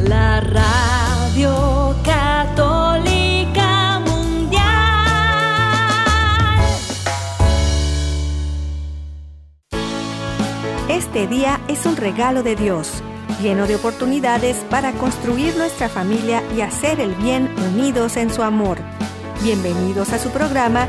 [0.00, 4.64] la radio católica mundial.
[10.88, 13.02] Este día es un regalo de Dios,
[13.40, 18.78] lleno de oportunidades para construir nuestra familia y hacer el bien unidos en su amor.
[19.40, 20.88] Bienvenidos a su programa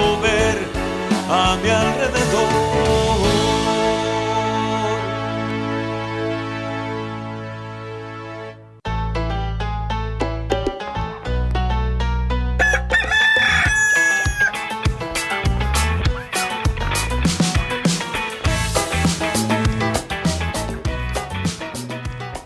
[1.31, 1.69] a mi.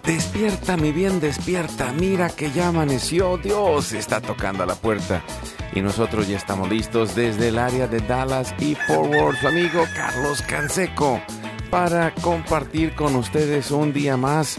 [0.06, 1.91] Despierta, mi bien, despierta.
[1.94, 3.38] Mira que ya amaneció.
[3.38, 5.23] Dios está tocando a la puerta.
[5.76, 10.42] Y nosotros ya estamos listos desde el área de Dallas y Forward, su amigo Carlos
[10.42, 11.22] Canseco,
[11.70, 14.58] para compartir con ustedes un día más.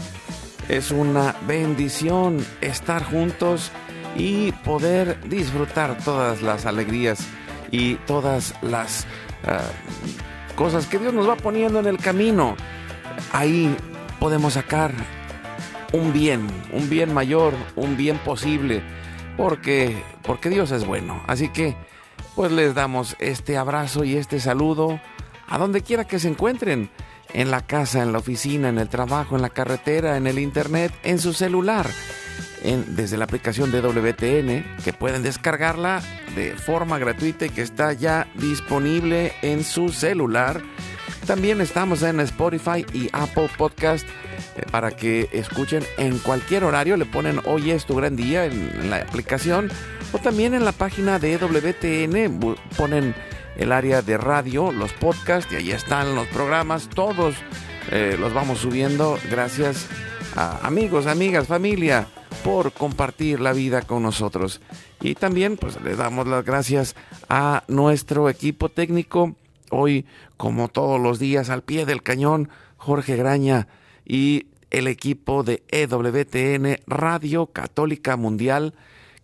[0.69, 3.71] Es una bendición estar juntos
[4.15, 7.19] y poder disfrutar todas las alegrías
[7.71, 9.07] y todas las
[9.43, 9.61] ah,
[10.55, 12.55] cosas que Dios nos va poniendo en el camino.
[13.31, 13.75] Ahí
[14.19, 14.91] podemos sacar
[15.93, 18.83] un bien, un bien mayor, un bien posible,
[19.37, 21.23] porque, porque Dios es bueno.
[21.27, 21.77] Así que,
[22.35, 24.99] pues les damos este abrazo y este saludo
[25.47, 26.89] a donde quiera que se encuentren,
[27.33, 30.93] en la casa, en la oficina, en el trabajo, en la carretera, en el internet,
[31.03, 31.87] en su celular.
[32.63, 36.01] Desde la aplicación de WTN, que pueden descargarla
[36.35, 40.61] de forma gratuita y que está ya disponible en su celular.
[41.27, 44.07] También estamos en Spotify y Apple Podcast
[44.55, 46.95] eh, para que escuchen en cualquier horario.
[46.95, 49.69] Le ponen hoy es tu gran día en, la aplicación
[50.13, 52.55] o también en la página de WTN.
[52.77, 53.13] Ponen
[53.57, 56.87] el área de radio, los podcasts y ahí están los programas.
[56.87, 57.35] Todos
[57.91, 59.85] eh, los vamos subiendo gracias
[60.33, 62.07] a amigos, amigas, familia
[62.41, 64.61] por compartir la vida con nosotros.
[65.01, 66.95] Y también pues le damos las gracias
[67.27, 69.35] a nuestro equipo técnico.
[69.69, 70.05] Hoy,
[70.37, 73.67] como todos los días, al pie del cañón, Jorge Graña
[74.05, 78.73] y el equipo de EWTN Radio Católica Mundial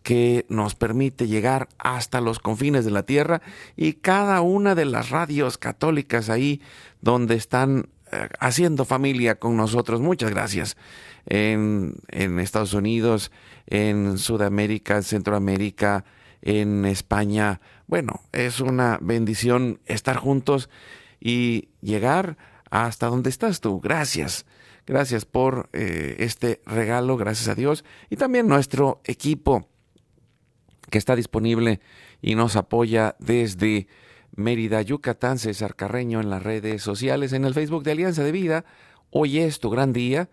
[0.02, 3.42] que nos permite llegar hasta los confines de la tierra
[3.78, 6.62] y cada una de las radios católicas ahí
[7.02, 10.02] donde están eh, haciendo familia con nosotros.
[10.02, 10.78] Muchas gracias.
[11.26, 13.32] En, en Estados Unidos,
[13.66, 16.04] en Sudamérica, en Centroamérica,
[16.42, 17.62] en España.
[17.88, 20.70] Bueno, es una bendición estar juntos
[21.26, 22.36] y llegar
[22.70, 23.80] hasta donde estás tú.
[23.80, 24.46] Gracias.
[24.86, 27.86] Gracias por eh, este regalo, gracias a Dios.
[28.10, 29.70] Y también nuestro equipo
[30.90, 31.80] que está disponible
[32.22, 33.88] y nos apoya desde
[34.36, 38.66] Mérida, Yucatán, César Carreño en las redes sociales, en el Facebook de Alianza de Vida.
[39.10, 40.30] Hoy es tu gran día.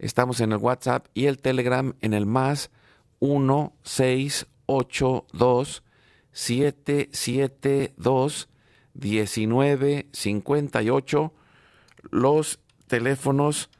[0.00, 2.72] Estamos en el WhatsApp y el Telegram en el más
[3.20, 5.84] 1682
[6.32, 8.48] 772
[8.94, 11.32] 1958.
[12.10, 13.70] Los teléfonos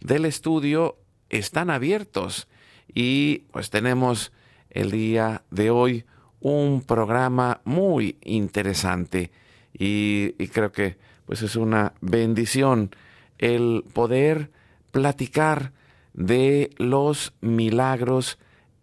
[0.00, 0.96] del estudio
[1.30, 2.48] están abiertos
[2.94, 4.32] y pues tenemos
[4.70, 6.04] el día de hoy
[6.40, 9.30] un programa muy interesante
[9.78, 10.96] y, creo que
[11.26, 12.90] pues es una bendición
[13.38, 14.50] el poder
[14.92, 15.72] platicar
[16.14, 18.38] de los milagros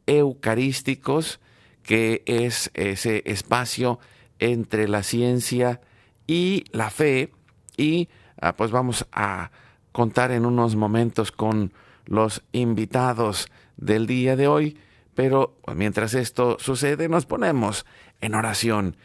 [0.05, 1.39] eucarísticos
[1.83, 3.99] que es ese espacio
[4.39, 5.81] entre la ciencia
[6.27, 7.31] y la fe
[7.77, 8.09] y
[8.41, 9.51] ah, pues vamos a
[9.91, 11.73] contar en unos momentos con
[12.05, 13.47] los invitados
[13.77, 14.77] del día de hoy,
[15.15, 17.85] pero pues, mientras esto sucede nos ponemos
[18.21, 18.97] en oración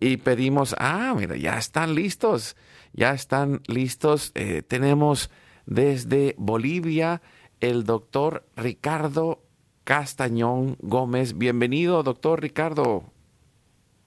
[0.00, 2.56] y pedimos, ah, mira, ya están listos,
[2.92, 4.32] ya están listos.
[4.34, 5.30] Eh, tenemos
[5.66, 7.20] desde Bolivia
[7.60, 9.42] el doctor Ricardo
[9.84, 11.36] Castañón Gómez.
[11.36, 13.12] Bienvenido, doctor Ricardo.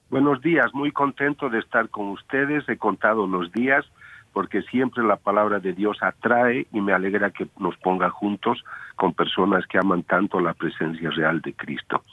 [0.10, 2.68] Buenos días, muy contento de estar con ustedes.
[2.70, 3.86] He contado los días
[4.34, 8.64] porque siempre la palabra de Dios atrae y me alegra que nos ponga juntos
[8.96, 12.04] con personas que aman tanto la presencia real de Cristo.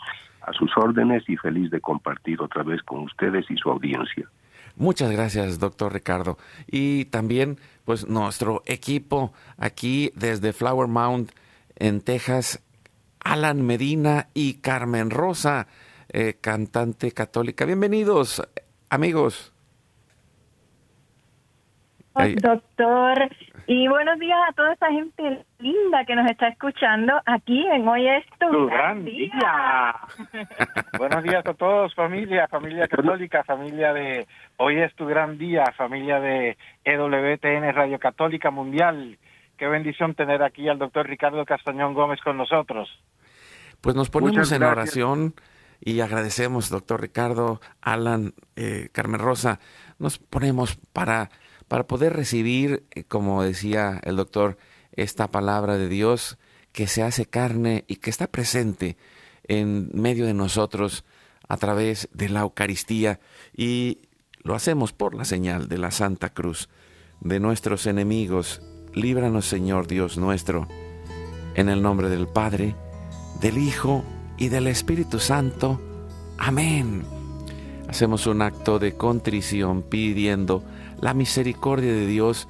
[0.42, 4.26] A sus órdenes y feliz de compartir otra vez con ustedes y su audiencia.
[4.76, 6.38] Muchas gracias, doctor Ricardo.
[6.66, 11.32] Y también, pues, nuestro equipo aquí desde Flower Mound
[11.76, 12.62] en Texas,
[13.22, 15.66] Alan Medina y Carmen Rosa,
[16.12, 17.65] eh, cantante católica.
[17.65, 18.43] Bienvenidos,
[18.89, 19.53] amigos.
[22.43, 23.31] Doctor,
[23.67, 28.09] y buenos días a toda esa gente linda que nos está escuchando aquí en Hoy
[28.09, 29.95] es tu, gran día.
[30.99, 34.27] buenos días a todos, familia, familia católica, familia de
[34.57, 39.17] Hoy es tu gran día, familia de EWTN Radio Católica Mundial.
[39.57, 42.89] Qué bendición tener aquí al doctor Ricardo Castañón Gómez con nosotros.
[43.81, 45.35] Pues nos ponemos en oración
[45.81, 49.61] y agradecemos, doctor Ricardo, Alan, eh, Carmen Rosa,
[49.99, 51.31] nos ponemos para
[51.71, 54.59] para poder recibir, eh, como decía el doctor,
[54.91, 56.37] esta palabra de Dios
[56.73, 58.97] que se hace carne y que está presente
[59.47, 61.05] en medio de nosotros
[61.47, 63.21] a través de la Eucaristía
[63.56, 63.99] y
[64.43, 66.69] lo hacemos por la señal de la Santa Cruz
[67.21, 68.62] de nuestros enemigos.
[68.93, 70.67] Líbranos, Señor Dios nuestro,
[71.55, 72.75] en el nombre del Padre,
[73.41, 74.05] del Hijo
[74.40, 75.78] y del Espíritu Santo.
[76.38, 77.04] Amén.
[77.88, 80.64] Hacemos un acto de contrición pidiendo
[81.00, 82.48] la misericordia de Dios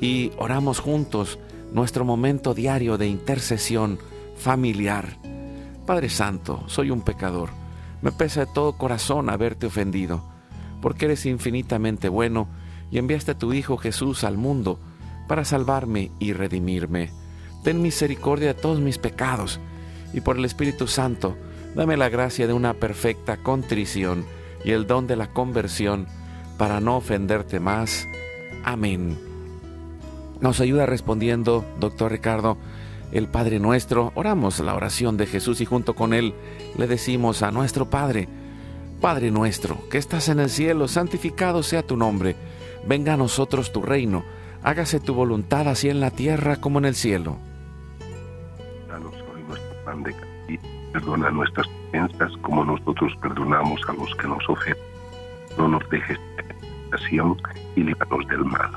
[0.00, 1.38] y oramos juntos
[1.72, 3.98] nuestro momento diario de intercesión
[4.36, 5.16] familiar.
[5.86, 7.50] Padre Santo, soy un pecador.
[8.02, 10.24] Me pesa de todo corazón haberte ofendido,
[10.82, 12.48] porque eres infinitamente bueno
[12.90, 14.80] y enviaste a tu Hijo Jesús al mundo
[15.28, 17.12] para salvarme y redimirme.
[17.62, 19.60] Ten misericordia de todos mis pecados
[20.12, 21.36] y por el Espíritu Santo,
[21.74, 24.24] dame la gracia de una perfecta contrición
[24.64, 26.06] y el don de la conversión
[26.56, 28.06] para no ofenderte más.
[28.64, 29.18] Amén.
[30.40, 32.58] Nos ayuda respondiendo, doctor Ricardo,
[33.12, 34.12] el Padre nuestro.
[34.14, 36.34] Oramos la oración de Jesús y junto con él
[36.76, 38.28] le decimos a nuestro Padre,
[39.00, 42.36] Padre nuestro, que estás en el cielo, santificado sea tu nombre.
[42.86, 44.24] Venga a nosotros tu reino.
[44.62, 47.36] Hágase tu voluntad así en la tierra como en el cielo.
[50.92, 54.82] Perdona nuestras ofensas como nosotros perdonamos a los que nos ofenden.
[55.56, 56.18] No nos dejes
[57.76, 58.70] y líbranos del mal.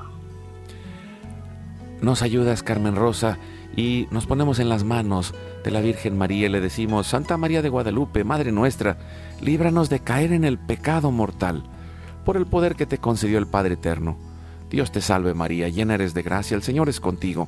[2.01, 3.37] Nos ayudas, Carmen Rosa,
[3.75, 7.61] y nos ponemos en las manos de la Virgen María y le decimos, Santa María
[7.61, 8.97] de Guadalupe, Madre nuestra,
[9.39, 11.63] líbranos de caer en el pecado mortal,
[12.25, 14.17] por el poder que te concedió el Padre Eterno.
[14.69, 17.47] Dios te salve María, llena eres de gracia, el Señor es contigo.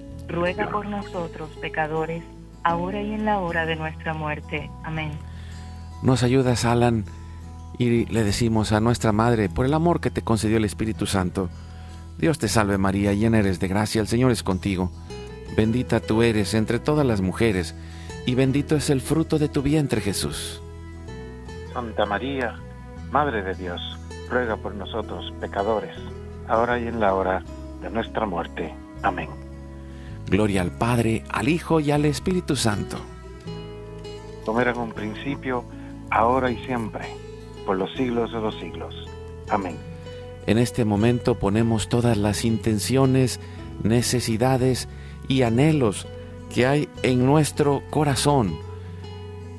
[0.31, 2.23] ruega por nosotros pecadores,
[2.63, 4.69] ahora y en la hora de nuestra muerte.
[4.83, 5.11] Amén.
[6.01, 7.05] Nos ayudas, Alan
[7.77, 11.49] y le decimos a nuestra Madre, por el amor que te concedió el Espíritu Santo,
[12.17, 14.91] Dios te salve María, llena eres de gracia, el Señor es contigo.
[15.57, 17.75] Bendita tú eres entre todas las mujeres,
[18.27, 20.61] y bendito es el fruto de tu vientre Jesús.
[21.73, 22.55] Santa María,
[23.11, 23.81] Madre de Dios,
[24.29, 25.97] ruega por nosotros pecadores,
[26.47, 27.43] ahora y en la hora
[27.81, 28.73] de nuestra muerte.
[29.01, 29.40] Amén.
[30.31, 32.95] Gloria al Padre, al Hijo y al Espíritu Santo.
[34.45, 35.65] Como era en un principio,
[36.09, 37.05] ahora y siempre
[37.65, 38.95] por los siglos de los siglos.
[39.49, 39.75] Amén.
[40.47, 43.41] En este momento ponemos todas las intenciones,
[43.83, 44.87] necesidades
[45.27, 46.07] y anhelos
[46.55, 48.55] que hay en nuestro corazón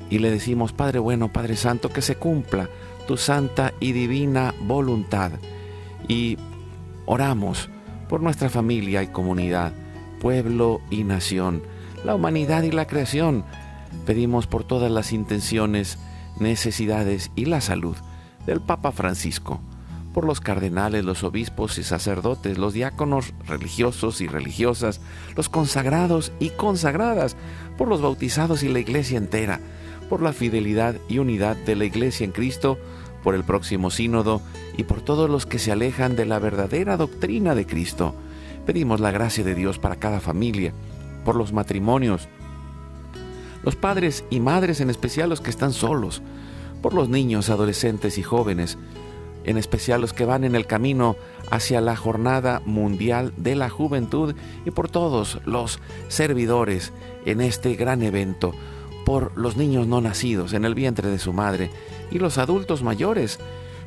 [0.09, 2.67] y le decimos, Padre bueno, Padre Santo, que se cumpla
[3.07, 5.33] tu santa y divina voluntad.
[6.07, 6.39] Y
[7.05, 7.69] oramos
[8.09, 9.71] por nuestra familia y comunidad,
[10.23, 11.61] pueblo y nación,
[12.05, 13.43] la humanidad y la creación.
[14.05, 15.99] Pedimos por todas las intenciones,
[16.39, 17.97] necesidades y la salud
[18.45, 19.59] del Papa Francisco,
[20.13, 25.01] por los cardenales, los obispos y sacerdotes, los diáconos religiosos y religiosas,
[25.35, 27.35] los consagrados y consagradas,
[27.77, 29.59] por los bautizados y la iglesia entera,
[30.07, 32.77] por la fidelidad y unidad de la iglesia en Cristo,
[33.25, 34.41] por el próximo sínodo
[34.77, 38.15] y por todos los que se alejan de la verdadera doctrina de Cristo.
[38.65, 40.73] Pedimos la gracia de Dios para cada familia,
[41.25, 42.27] por los matrimonios,
[43.63, 46.21] los padres y madres, en especial los que están solos,
[46.81, 48.77] por los niños, adolescentes y jóvenes,
[49.45, 51.15] en especial los que van en el camino
[51.49, 56.93] hacia la Jornada Mundial de la Juventud y por todos los servidores
[57.25, 58.53] en este gran evento,
[59.05, 61.69] por los niños no nacidos en el vientre de su madre
[62.11, 63.39] y los adultos mayores.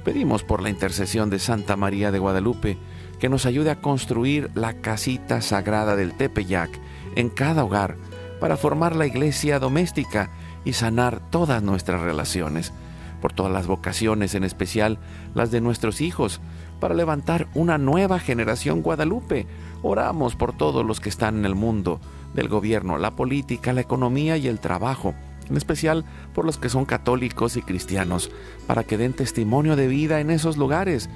[0.04, 2.76] Pedimos por la intercesión de Santa María de Guadalupe,
[3.18, 6.70] que nos ayude a construir la casita sagrada del Tepeyac
[7.14, 7.96] en cada hogar
[8.40, 10.30] para formar la iglesia doméstica
[10.64, 12.72] y sanar todas nuestras relaciones,
[13.20, 14.98] por todas las vocaciones, en especial
[15.34, 16.40] las de nuestros hijos,
[16.80, 19.46] para levantar una nueva generación Guadalupe.
[19.82, 22.00] Oramos por todos los que están en el mundo,
[22.34, 25.14] del gobierno, la política, la economía y el trabajo,
[25.48, 26.04] en especial
[26.34, 28.30] por los que son católicos y cristianos,
[28.66, 31.08] para que den testimonio de vida en esos lugares,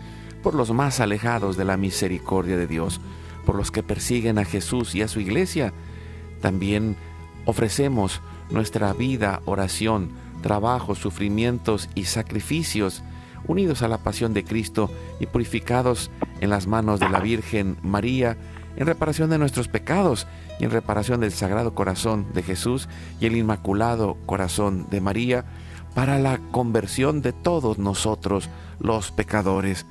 [0.43, 3.01] por los más alejados de la misericordia de Dios,
[3.45, 5.73] por los que persiguen a Jesús y a su iglesia.
[6.41, 6.97] También
[7.45, 8.21] ofrecemos
[8.51, 10.11] nuestra vida, oración,
[10.43, 13.03] trabajo, sufrimientos y sacrificios,
[13.47, 18.37] unidos a la pasión de Cristo y purificados en las manos de la Virgen María,
[18.77, 20.27] en reparación de nuestros pecados
[20.59, 22.89] y en reparación del Sagrado Corazón de Jesús
[23.21, 25.45] y el Inmaculado Corazón de María,
[25.95, 29.87] para la conversión de todos nosotros los pecadores.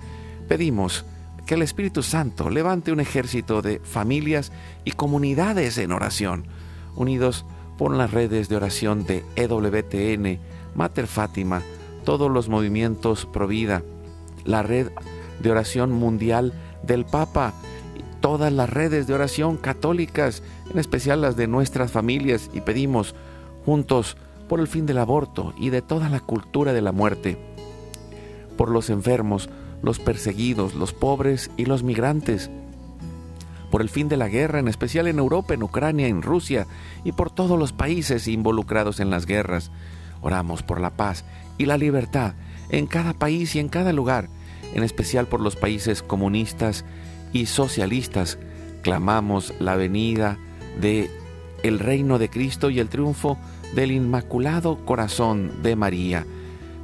[0.49, 1.05] Pedimos
[1.45, 4.51] que el Espíritu Santo levante un ejército de familias
[4.83, 6.47] y comunidades en oración,
[6.95, 7.45] unidos
[7.77, 10.39] por las redes de oración de EWTN,
[10.73, 11.61] Mater Fátima,
[12.03, 13.83] todos los movimientos Provida,
[14.43, 14.89] la red
[15.39, 17.53] de oración mundial del Papa,
[18.19, 20.41] todas las redes de oración católicas,
[20.71, 23.13] en especial las de nuestras familias, y pedimos
[23.67, 27.37] juntos por el fin del aborto y de toda la cultura de la muerte,
[28.57, 29.47] por los enfermos,
[29.81, 32.49] los perseguidos, los pobres y los migrantes,
[33.71, 36.65] por el fin de la guerra, en especial en Europa, en Ucrania, en Rusia
[37.03, 39.71] y por todos los países involucrados en las guerras.
[40.21, 41.23] Oramos por la paz
[41.57, 42.33] y la libertad
[42.69, 44.29] en cada país y en cada lugar,
[44.73, 46.83] en especial por los países comunistas
[47.31, 48.39] y socialistas.
[48.81, 50.37] Clamamos la venida
[50.79, 51.09] de
[51.63, 53.37] el reino de Cristo y el triunfo
[53.75, 56.25] del Inmaculado Corazón de María.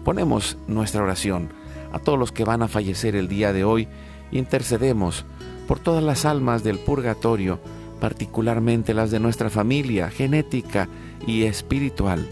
[0.03, 1.49] Ponemos nuestra oración
[1.95, 3.87] a todos los que van a fallecer el día de hoy,
[4.33, 5.23] intercedemos
[5.65, 7.61] por todas las almas del purgatorio,
[8.01, 10.89] particularmente las de nuestra familia genética
[11.25, 12.27] y espiritual,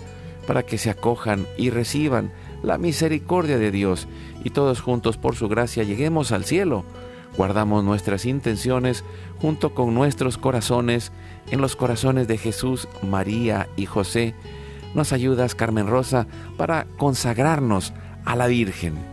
[0.45, 4.09] para que se acojan y reciban la misericordia de Dios
[4.43, 6.83] y todos juntos por su gracia lleguemos al cielo.
[7.37, 9.05] Guardamos nuestras intenciones
[9.39, 11.13] junto con nuestros corazones
[11.51, 14.35] en los corazones de Jesús, María y José.
[14.93, 16.27] Nos ayudas, Carmen Rosa,
[16.57, 17.93] para consagrarnos
[18.25, 19.12] a la Virgen.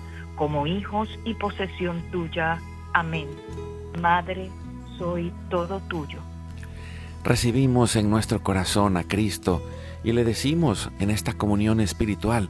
[0.41, 2.59] como hijos y posesión tuya.
[2.95, 3.27] Amén.
[4.01, 4.49] Madre,
[4.97, 6.17] soy todo tuyo.
[7.23, 9.61] Recibimos en nuestro corazón a Cristo
[10.03, 12.49] y le decimos en esta comunión espiritual,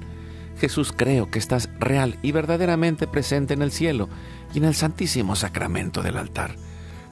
[0.57, 4.07] Jesús creo que estás real y verdaderamente presente en el cielo
[4.53, 6.55] y en el santísimo sacramento del altar.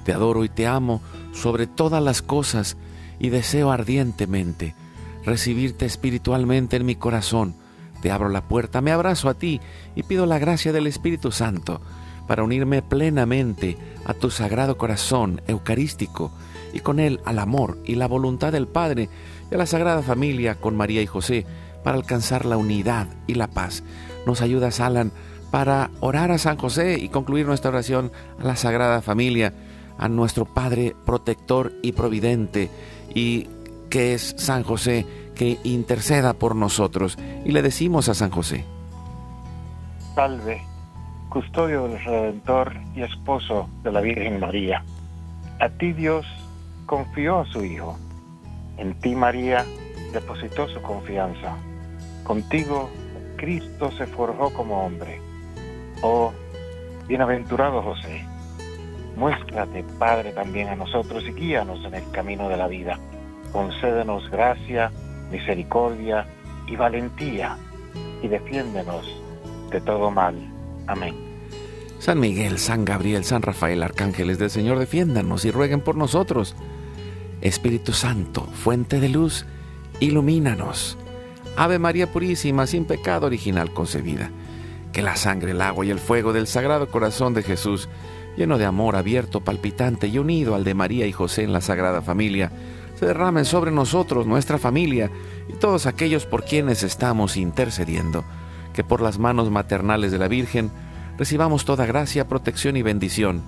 [0.06, 1.02] Te adoro y te amo
[1.34, 2.78] sobre todas las cosas
[3.20, 4.76] y deseo ardientemente
[5.26, 7.56] recibirte espiritualmente en mi corazón
[8.02, 9.60] te abro la puerta, me abrazo a ti
[9.96, 11.82] y pido la gracia del Espíritu Santo
[12.28, 16.32] para unirme plenamente a tu sagrado corazón eucarístico
[16.74, 19.10] y con él al amor y la voluntad del Padre
[19.50, 21.46] y a la Sagrada Familia con María y José
[21.84, 23.84] para alcanzar la unidad y la paz.
[24.26, 25.12] Nos ayudas, Alan,
[25.52, 29.54] para orar a San José y concluir nuestra oración a la Sagrada Familia,
[29.98, 32.70] a nuestro Padre protector y providente,
[33.14, 33.48] y
[33.90, 35.06] que es San José,
[35.40, 37.18] que interceda por nosotros.
[37.46, 38.66] Y le decimos a San José.
[40.14, 40.62] Salve,
[41.30, 44.84] custodio del Redentor y esposo de la Virgen María.
[45.62, 46.26] A ti Dios
[46.86, 47.98] confió a su Hijo.
[48.78, 49.64] En ti María
[50.12, 51.56] depositó su confianza.
[52.26, 52.90] Contigo
[53.38, 55.22] Cristo se forjó como hombre.
[56.02, 56.34] Oh,
[57.08, 58.26] bienaventurado José,
[59.16, 63.00] muéstrate Padre también a nosotros y guíanos en el camino de la vida.
[63.54, 64.92] Concédenos gracia
[65.32, 66.28] misericordia
[66.68, 67.58] y valentía,
[68.22, 69.06] y defiéndenos
[69.72, 70.36] de todo mal.
[70.88, 71.16] Amén.
[72.00, 76.56] San Miguel, San Gabriel, San Rafael, arcángeles del Señor, defiéndanos y rueguen por nosotros.
[77.42, 79.46] Espíritu Santo, fuente de luz,
[80.00, 80.98] ilumínanos.
[81.58, 84.32] Ave María Purísima, sin pecado original concebida.
[84.94, 87.90] Que la sangre, el agua y el fuego del Sagrado Corazón de Jesús,
[88.38, 92.02] lleno de amor abierto, palpitante y unido al de María y José en la Sagrada
[92.02, 92.52] Familia,
[93.00, 95.10] se derramen sobre nosotros, nuestra familia
[95.48, 98.26] y todos aquellos por quienes estamos intercediendo,
[98.74, 100.70] que por las manos maternales de la Virgen
[101.18, 103.42] recibamos toda gracia, protección y bendición,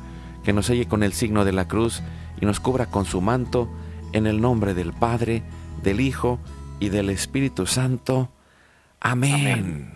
[0.46, 2.02] que nos selle con el signo de la cruz
[2.40, 3.70] y nos cubra con su manto,
[4.14, 5.44] en el nombre del Padre,
[5.84, 6.40] del Hijo
[6.80, 8.32] y del Espíritu Santo.
[9.02, 9.96] Amén.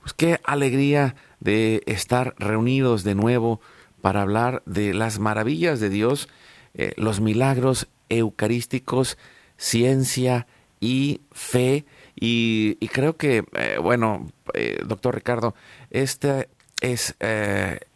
[0.00, 3.60] Pues qué alegría de estar reunidos de nuevo
[4.00, 6.28] para hablar de las maravillas de Dios,
[6.74, 9.18] eh, los milagros eucarísticos,
[9.56, 10.46] ciencia
[10.80, 11.84] y fe.
[12.14, 15.54] Y, creo que, eh, bueno, eh, doctor Ricardo,
[15.90, 16.46] esta
[16.80, 17.16] es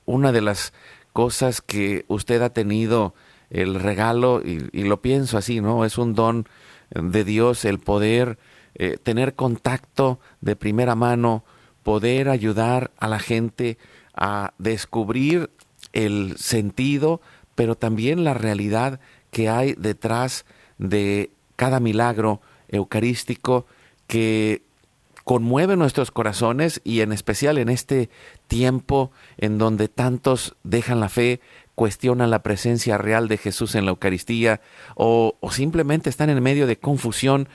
[0.04, 0.72] una de las
[1.12, 3.14] cosas que usted ha tenido
[3.50, 5.84] el regalo, y, y, lo pienso así, ¿no?
[5.84, 6.48] Es un don
[6.90, 8.38] de Dios el poder
[9.02, 11.44] tener contacto de primera mano,
[11.82, 13.76] poder ayudar a la gente
[14.14, 15.50] a descubrir
[15.92, 17.20] el sentido,
[17.54, 19.00] pero también la realidad
[19.32, 20.44] que hay detrás
[20.78, 23.66] de cada milagro eucarístico
[24.06, 24.62] que
[25.24, 28.10] conmueve nuestros corazones y en especial en este
[28.46, 31.40] tiempo en donde tantos dejan la fe,
[31.74, 34.60] cuestionan la presencia real de Jesús en la Eucaristía
[34.94, 37.48] o, o simplemente están en medio de confusión,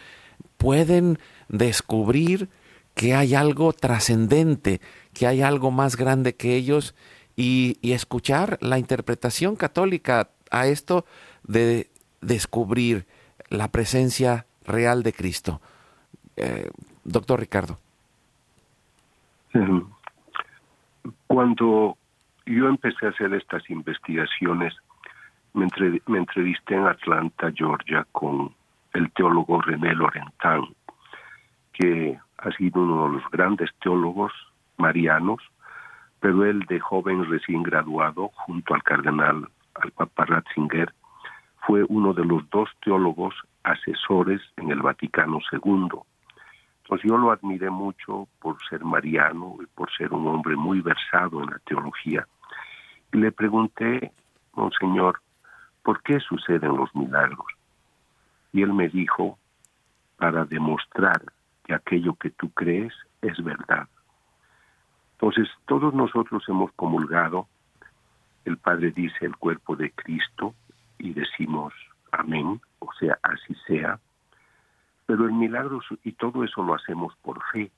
[0.57, 2.49] pueden descubrir
[2.95, 4.81] que hay algo trascendente,
[5.13, 6.95] que hay algo más grande que ellos
[7.37, 11.05] y, escuchar la interpretación católica a esto
[11.47, 11.89] de
[12.21, 13.05] descubrir
[13.49, 15.61] la presencia real de Cristo.
[16.35, 16.69] Eh,
[17.03, 17.77] doctor Ricardo.
[21.27, 21.97] Cuando
[22.45, 24.73] yo empecé a hacer estas investigaciones,
[25.53, 25.67] me,
[26.17, 28.53] entrevisté en Atlanta, Georgia, con
[28.93, 30.61] el teólogo René Lorentán,
[31.73, 34.31] que ha sido uno de los grandes teólogos
[34.77, 35.41] marianos
[36.19, 40.93] pero él de joven recién graduado, junto al cardenal, al Papa Ratzinger,
[41.65, 45.99] fue uno de los dos teólogos asesores en el Vaticano II.
[46.83, 51.43] Entonces yo lo admiré mucho por ser mariano y por ser un hombre muy versado
[51.43, 52.27] en la teología.
[53.11, 54.11] Y le pregunté,
[54.53, 55.21] Monseñor,
[55.83, 57.47] ¿por qué suceden los milagros?
[58.53, 59.37] Y él me dijo,
[60.17, 61.21] para demostrar
[61.63, 63.87] que aquello que tú crees es verdad.
[65.13, 67.47] Entonces, todos nosotros hemos comulgado,
[68.45, 70.55] el Padre dice el cuerpo de Cristo
[70.99, 71.73] y decimos
[72.11, 73.99] amén, o sea, así sea,
[75.05, 77.71] pero el milagro, y todo eso lo hacemos por fe,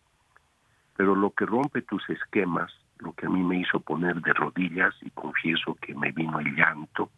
[0.96, 4.94] pero lo que rompe tus esquemas, lo que a mí me hizo poner de rodillas,
[5.02, 7.10] y confieso que me vino el llanto,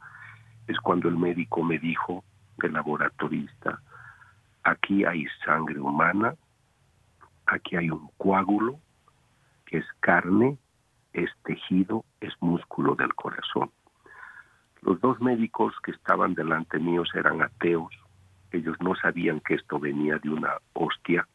[0.68, 2.24] es cuando el médico me dijo,
[2.62, 3.82] el laboratorista,
[4.64, 6.36] aquí hay sangre humana,
[7.46, 8.80] aquí hay un coágulo,
[9.72, 10.58] es carne,
[11.14, 13.72] es tejido, es músculo del corazón.
[14.82, 17.94] Los dos médicos que estaban delante míos eran ateos,
[18.52, 21.28] ellos no sabían que esto venía de una hostia,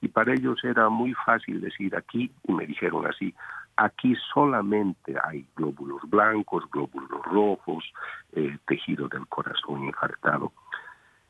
[0.00, 3.34] y para ellos era muy fácil decir aquí, y me dijeron así,
[3.76, 7.84] aquí solamente hay glóbulos blancos, glóbulos rojos,
[8.32, 10.52] eh, tejido del corazón infartado.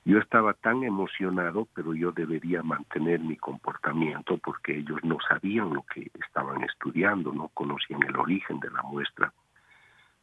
[0.05, 5.83] Yo estaba tan emocionado, pero yo debería mantener mi comportamiento porque ellos no sabían lo
[5.83, 9.33] que estaban estudiando, no conocían el origen de la muestra.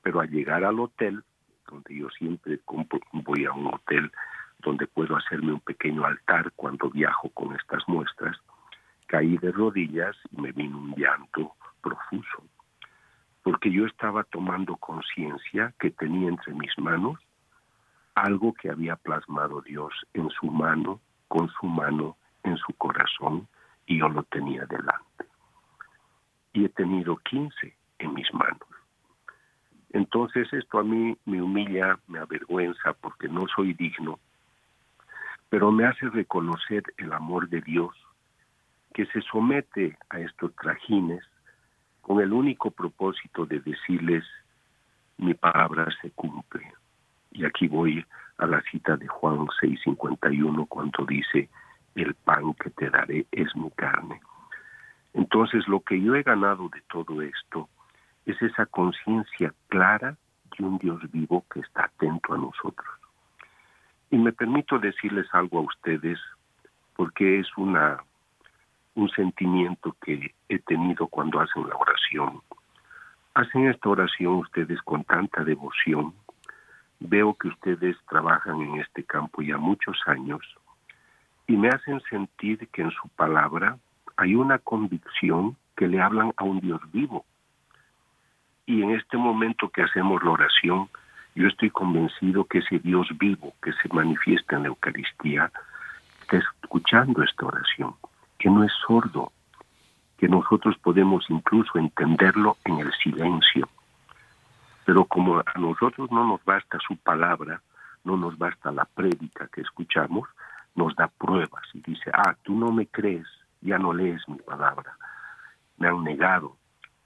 [0.01, 1.23] Pero al llegar al hotel,
[1.67, 2.59] donde yo siempre
[3.13, 4.11] voy a un hotel
[4.59, 8.37] donde puedo hacerme un pequeño altar cuando viajo con estas muestras,
[9.07, 12.43] caí de rodillas y me vino un llanto profuso,
[13.43, 17.19] porque yo estaba tomando conciencia que tenía entre mis manos
[18.15, 23.47] algo que había plasmado Dios en su mano, con su mano, en su corazón,
[23.85, 25.25] y yo lo tenía delante.
[26.53, 28.70] Y he tenido 15 en mis manos.
[29.93, 34.19] Entonces esto a mí me humilla, me avergüenza porque no soy digno,
[35.49, 37.93] pero me hace reconocer el amor de Dios
[38.93, 41.23] que se somete a estos trajines
[42.01, 44.23] con el único propósito de decirles,
[45.17, 46.73] mi palabra se cumple,
[47.31, 48.03] y aquí voy
[48.37, 51.49] a la cita de Juan 6:51 cuando dice,
[51.95, 54.21] el pan que te daré es mi carne.
[55.13, 57.69] Entonces lo que yo he ganado de todo esto
[58.25, 60.15] es esa conciencia clara
[60.57, 62.87] de un Dios vivo que está atento a nosotros.
[64.09, 66.19] Y me permito decirles algo a ustedes
[66.95, 68.03] porque es una
[68.93, 72.41] un sentimiento que he tenido cuando hacen la oración.
[73.33, 76.13] Hacen esta oración ustedes con tanta devoción,
[77.03, 80.39] Veo que ustedes trabajan en este campo ya muchos años
[81.47, 83.79] y me hacen sentir que en su palabra
[84.17, 87.25] hay una convicción que le hablan a un Dios vivo.
[88.71, 90.87] Y en este momento que hacemos la oración,
[91.35, 95.51] yo estoy convencido que ese Dios vivo que se manifiesta en la Eucaristía
[96.21, 97.95] está escuchando esta oración,
[98.39, 99.33] que no es sordo,
[100.17, 103.67] que nosotros podemos incluso entenderlo en el silencio.
[104.85, 107.61] Pero como a nosotros no nos basta su palabra,
[108.05, 110.29] no nos basta la prédica que escuchamos,
[110.75, 113.27] nos da pruebas y dice, ah, tú no me crees,
[113.59, 114.95] ya no lees mi palabra.
[115.77, 116.60] Me han negado.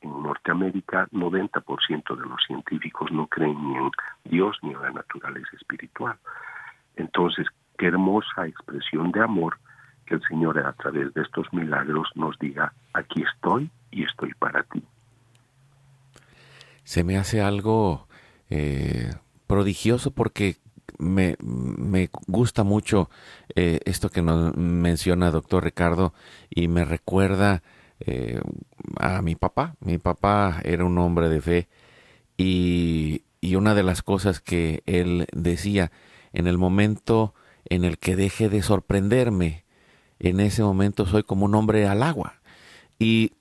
[0.06, 3.91] En Norteamérica, 90% de los científicos no creen ni en
[4.26, 6.15] Dios ni en la naturaleza espiritual.
[6.96, 9.58] Entonces, qué hermosa expresión de amor
[10.06, 14.62] que el Señor a través de estos milagros nos diga, aquí estoy y estoy para
[14.63, 14.84] ti.
[16.84, 18.08] Se me hace algo
[18.52, 19.10] eh,
[19.48, 20.58] prodigioso porque
[21.00, 21.36] me,
[22.28, 23.10] gusta mucho
[23.56, 26.13] eh, esto que nos menciona doctor Ricardo
[26.50, 27.63] y me recuerda
[27.99, 28.39] eh,
[28.97, 29.75] a mi papá.
[29.79, 31.69] Mi papá era un hombre de fe
[32.38, 35.91] y, y una de las cosas que él decía
[36.34, 37.34] en el momento
[37.69, 39.65] en el que deje de sorprenderme,
[40.19, 42.41] en ese momento soy como un hombre al agua.
[42.99, 43.31] Y,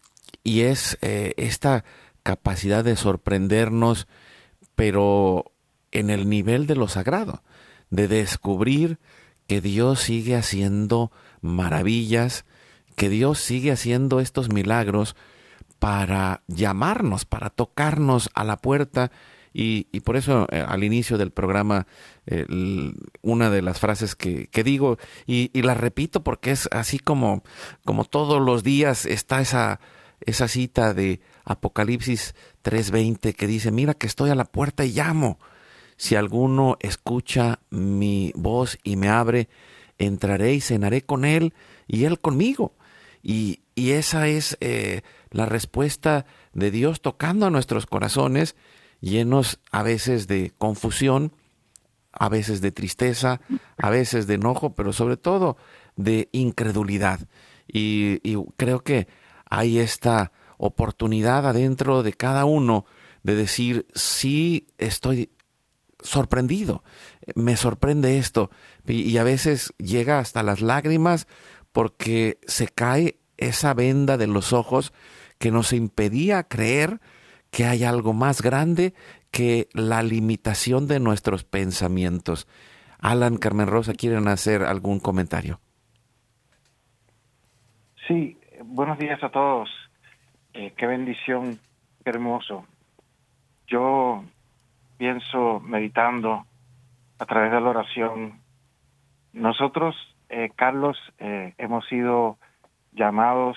[0.42, 1.84] y es eh, esta
[2.22, 4.08] capacidad de sorprendernos,
[4.74, 5.52] pero
[5.92, 7.42] en el nivel de lo sagrado,
[7.90, 8.98] de descubrir
[9.46, 12.44] que Dios sigue haciendo maravillas,
[12.94, 15.16] que Dios sigue haciendo estos milagros
[15.78, 19.10] para llamarnos, para tocarnos a la puerta
[19.52, 21.86] y, y por eso eh, al inicio del programa,
[22.26, 22.44] eh,
[23.22, 27.44] una de las frases que, que digo, y, y, la repito porque es así como,
[27.84, 29.78] como todos los días está esa,
[30.20, 35.38] esa cita de Apocalipsis 3:20 que dice, mira que estoy a la puerta y llamo.
[35.96, 39.48] Si alguno escucha mi voz y me abre,
[39.98, 41.54] entraré y cenaré con él
[41.86, 42.72] y él conmigo.
[43.26, 48.54] Y, y esa es eh, la respuesta de Dios tocando a nuestros corazones
[49.00, 51.32] llenos a veces de confusión,
[52.12, 53.40] a veces de tristeza,
[53.78, 55.56] a veces de enojo, pero sobre todo
[55.96, 57.20] de incredulidad.
[57.66, 58.20] Y,
[58.56, 59.08] creo que
[59.48, 62.84] hay esta oportunidad adentro de cada uno
[63.22, 65.30] de decir, sí estoy
[66.00, 66.84] sorprendido,
[67.34, 68.50] me sorprende esto.
[68.86, 71.26] y, a veces llega hasta las lágrimas
[71.74, 74.94] porque se cae esa venda de los ojos
[75.38, 77.00] que nos impedía creer
[77.50, 78.94] que hay algo más grande
[79.32, 82.46] que la limitación de nuestros pensamientos.
[83.00, 85.58] Alan, Carmen Rosa, ¿quieren hacer algún comentario?
[88.06, 89.68] Sí, buenos días a todos.
[90.52, 91.58] Eh, qué bendición,
[92.04, 92.66] qué hermoso.
[93.66, 94.22] Yo
[94.96, 96.46] pienso meditando
[97.18, 98.40] a través de la oración.
[99.32, 99.96] Nosotros,
[100.34, 102.38] eh, Carlos, eh, hemos sido
[102.92, 103.56] llamados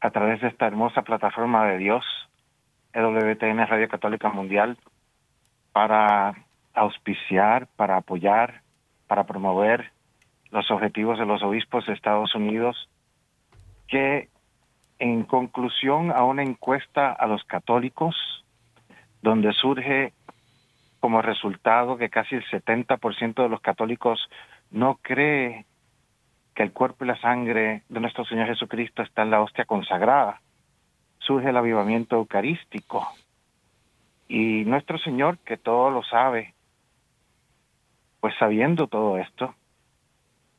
[0.00, 2.04] a través de esta hermosa plataforma de Dios
[2.92, 4.76] EWTN Radio Católica Mundial
[5.72, 6.34] para
[6.74, 8.62] auspiciar, para apoyar,
[9.06, 9.92] para promover
[10.50, 12.88] los objetivos de los obispos de Estados Unidos,
[13.86, 14.28] que
[14.98, 18.16] en conclusión a una encuesta a los católicos,
[19.22, 20.12] donde surge
[20.98, 24.28] como resultado que casi el 70% de los católicos
[24.70, 25.66] no cree
[26.54, 30.40] que el cuerpo y la sangre de nuestro Señor Jesucristo está en la hostia consagrada
[31.28, 33.06] surge el avivamiento eucarístico.
[34.28, 36.54] Y nuestro Señor, que todo lo sabe,
[38.20, 39.54] pues sabiendo todo esto,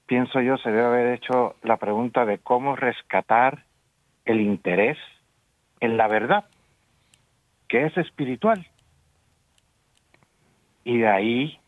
[0.06, 3.64] pienso yo se debe haber hecho la pregunta de cómo rescatar
[4.26, 4.98] el interés
[5.80, 6.46] en la verdad,
[7.68, 8.68] que es espiritual.
[10.84, 11.60] Y de ahí,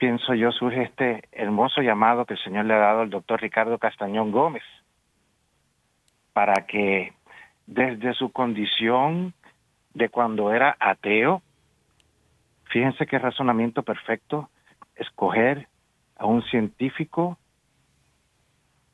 [0.00, 3.78] pienso yo, surge este hermoso llamado que el Señor le ha dado al doctor Ricardo
[3.78, 4.64] Castañón Gómez,
[6.32, 7.12] para que
[7.66, 9.34] desde su condición
[9.92, 11.42] de cuando era ateo.
[12.70, 14.48] Fíjense qué razonamiento perfecto
[14.96, 15.68] escoger
[16.16, 17.36] a un científico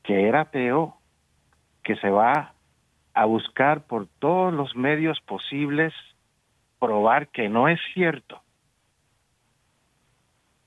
[0.03, 0.97] que era ateo,
[1.83, 2.53] que se va
[3.13, 5.93] a buscar por todos los medios posibles
[6.79, 8.41] probar que no es cierto,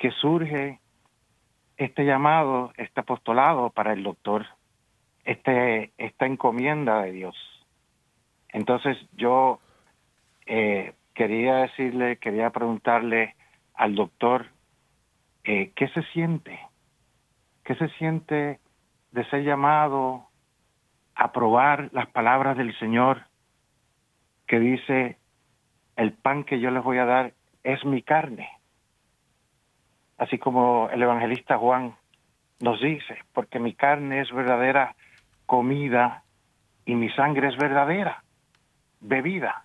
[0.01, 0.81] que surge
[1.77, 4.47] este llamado, este apostolado para el doctor,
[5.25, 7.37] este, esta encomienda de Dios.
[8.49, 9.61] Entonces yo
[10.47, 13.37] eh, quería decirle, quería preguntarle
[13.75, 14.47] al doctor,
[15.45, 16.59] eh, ¿qué se siente?
[17.63, 18.59] ¿Qué se siente
[19.13, 20.29] de ser llamado
[21.15, 23.27] a probar las palabras del Señor
[24.47, 25.19] que dice,
[25.97, 27.35] el pan que yo les voy a dar
[27.65, 28.60] es mi carne?
[30.21, 31.95] Así como el evangelista Juan
[32.61, 34.95] nos dice, porque mi carne es verdadera
[35.47, 36.25] comida
[36.85, 38.23] y mi sangre es verdadera
[39.01, 39.65] bebida.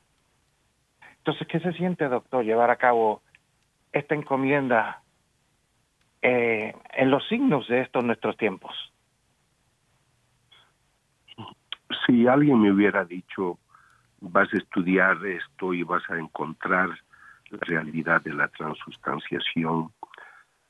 [1.17, 3.21] Entonces, ¿qué se siente, doctor, llevar a cabo
[3.91, 5.01] esta encomienda
[6.21, 8.73] eh, en los signos de estos nuestros tiempos?
[12.05, 13.59] Si alguien me hubiera dicho,
[14.21, 16.91] vas a estudiar esto y vas a encontrar
[17.49, 19.91] la realidad de la transustanciación,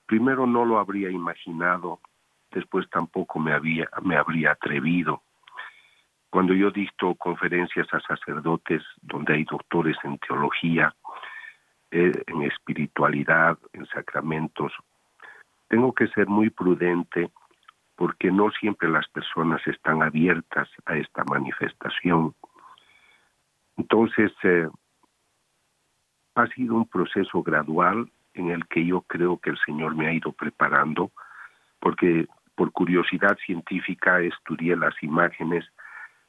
[0.06, 2.00] primero no lo habría imaginado,
[2.52, 5.24] después tampoco me, había, me habría atrevido.
[6.30, 10.94] Cuando yo dicto conferencias a sacerdotes donde hay doctores en teología,
[11.92, 14.74] eh, en espiritualidad, en sacramentos,
[15.68, 17.30] tengo que ser muy prudente
[17.96, 22.36] porque no siempre las personas están abiertas a esta manifestación.
[23.78, 24.68] Entonces, eh,
[26.36, 30.14] ha sido un proceso gradual en el que yo creo que el Señor me ha
[30.14, 31.12] ido preparando,
[31.80, 35.66] porque por curiosidad científica estudié las imágenes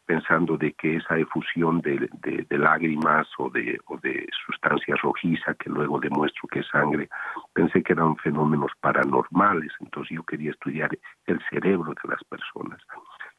[0.06, 5.98] pensando de que esa efusión de, lágrimas o de, o de sustancia rojiza que luego
[5.98, 7.08] demuestro que es sangre,
[7.52, 12.80] pensé que eran fenómenos paranormales, entonces yo quería estudiar el cerebro de las personas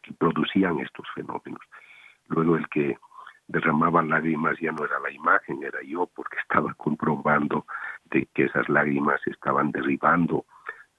[0.03, 1.61] que producían estos fenómenos.
[2.27, 2.97] Luego el que
[3.47, 7.65] derramaba lágrimas ya no era la imagen, era yo, porque estaba comprobando
[8.07, 10.45] que esas lágrimas estaban derribando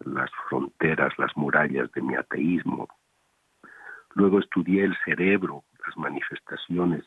[0.00, 2.88] las fronteras, las murallas de mi ateísmo,
[4.18, 7.04] Luego estudié el cerebro, las manifestaciones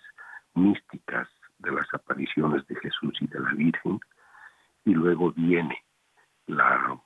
[0.53, 1.27] místicas
[1.59, 3.99] de las apariciones de Jesús y de la Virgen,
[4.85, 5.83] y luego viene
[6.47, 6.97] la,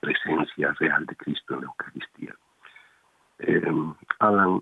[0.00, 2.34] presencia real de Cristo en la Eucaristía.
[3.38, 4.60] Em, Alan,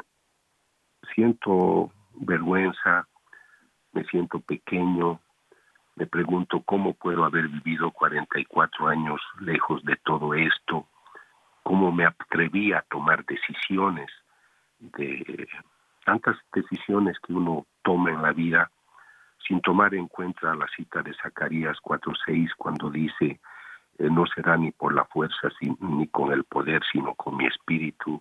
[1.14, 3.06] siento vergüenza,
[3.92, 5.20] me siento pequeño,
[5.96, 10.87] me pregunto cómo puedo haber vivido 44 años lejos de todo esto,
[11.62, 14.11] cómo me atreví a tomar decisiones
[14.78, 15.48] de
[16.05, 18.70] tantas decisiones que uno toma en la vida
[19.46, 23.40] sin tomar en cuenta la cita de Zacarías 4.6 cuando dice
[23.98, 25.48] eh, no será ni por la fuerza
[25.81, 28.20] ni con el poder sino con mi espíritu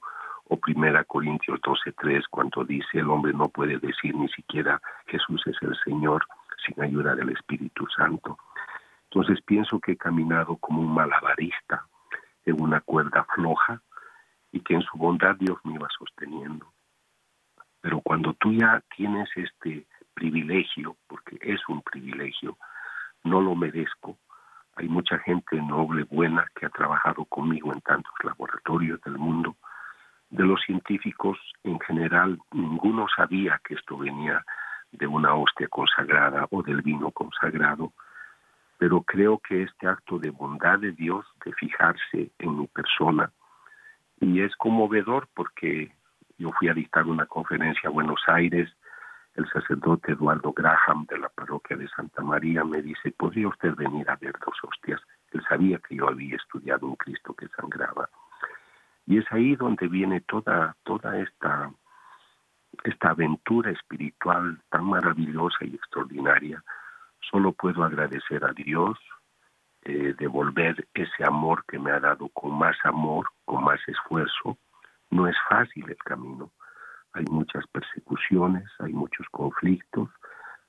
[0.50, 5.58] o primera Corintios 12.3 cuando dice el hombre no puede decir ni siquiera Jesús es
[5.62, 6.24] el Señor
[6.66, 8.38] sin ayuda del Espíritu Santo.
[9.06, 11.86] Entonces pienso que he caminado como un malabarista
[12.46, 13.82] en una cuerda floja
[14.52, 16.72] y que en su bondad Dios me iba sosteniendo.
[17.82, 22.58] Pero cuando tú ya tienes este privilegio, porque es un privilegio,
[23.24, 24.18] no lo merezco.
[24.76, 29.56] Hay mucha gente noble, buena, que ha trabajado conmigo en tantos laboratorios del mundo.
[30.30, 34.46] De los científicos en general, ninguno sabía que esto venía
[34.92, 37.94] de una hostia consagrada o del vino consagrado,
[38.78, 43.32] pero creo que este acto de bondad de Dios, de fijarse en mi persona,
[44.20, 45.92] y es conmovedor porque
[46.38, 48.70] yo fui a dictar una conferencia a Buenos Aires,
[49.36, 54.10] el sacerdote Eduardo Graham de la parroquia de Santa María me dice, ¿podría usted venir
[54.10, 55.00] a ver dos hostias?
[55.32, 58.10] Él sabía que yo había estudiado un Cristo que sangraba.
[59.06, 61.72] Y es ahí donde viene toda, toda esta,
[62.84, 66.64] esta aventura espiritual tan maravillosa y extraordinaria.
[67.30, 68.98] Solo puedo agradecer a Dios,
[69.84, 74.58] eh, devolver ese amor que me ha dado con más amor, con más esfuerzo.
[75.10, 76.52] No es fácil el camino.
[77.14, 80.10] Hay muchas persecuciones, hay muchos conflictos,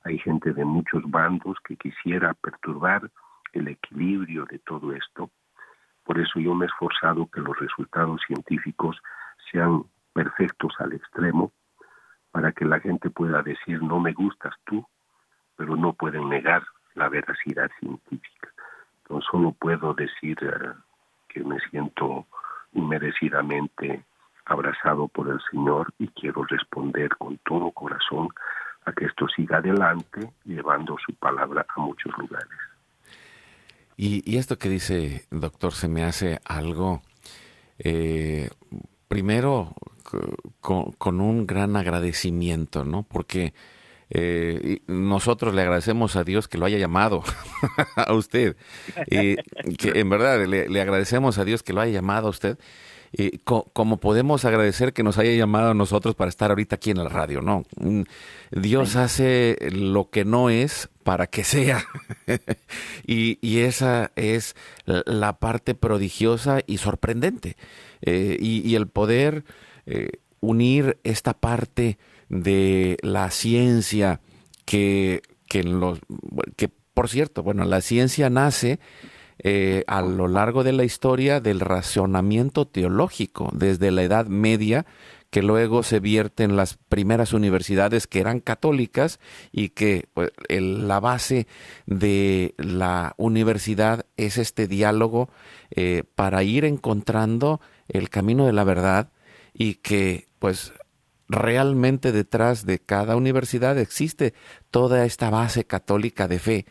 [0.04, 3.08] hay gente de muchos bandos que quisiera perturbar
[3.52, 5.30] el equilibrio de todo esto.
[6.04, 9.00] Por eso yo me he esforzado que los resultados científicos
[9.50, 11.52] sean perfectos al extremo,
[12.32, 14.84] para que la gente pueda decir no me gustas tú,
[15.56, 16.64] pero no pueden negar
[16.94, 18.52] la veracidad científica
[19.20, 20.72] solo puedo decir eh,
[21.28, 22.26] que me siento
[22.72, 24.04] inmerecidamente
[24.46, 28.28] abrazado por el Señor y quiero responder con todo corazón
[28.84, 32.48] a que esto siga adelante, llevando su palabra a muchos lugares.
[33.96, 37.02] Y, esto que dice, doctor, se me hace algo,
[37.78, 38.50] eh,
[39.06, 43.04] primero, con, con, un gran agradecimiento, ¿no?
[43.04, 43.52] Porque
[44.10, 47.22] eh, nosotros le agradecemos a Dios que lo haya llamado
[47.96, 48.56] a usted.
[49.08, 49.36] que
[49.94, 52.58] en verdad le, agradecemos a Dios que lo haya llamado a usted.
[53.72, 57.08] como podemos agradecer que nos haya llamado a nosotros para estar ahorita aquí en la
[57.08, 57.64] radio, ¿no?
[57.76, 58.02] Mm,
[58.50, 61.84] Dios hace lo que no es para que sea.
[63.06, 67.56] y, esa es la parte prodigiosa y sorprendente.
[68.02, 69.44] Eh, y, el poder
[69.86, 74.20] eh, unir esta parte de la ciencia
[74.64, 78.80] que, que, por cierto, bueno, la ciencia nace
[79.38, 84.86] eh, a lo largo de la historia del racionamiento teológico, desde la Edad Media,
[85.32, 89.18] que luego se vierte en las primeras universidades que eran católicas
[89.50, 91.46] y que pues, la base
[91.86, 95.30] de la universidad es este diálogo
[95.70, 99.10] eh, para ir encontrando el camino de la verdad
[99.54, 100.72] y que pues
[101.28, 104.34] realmente detrás de cada universidad existe
[104.70, 106.66] toda esta base católica de fe,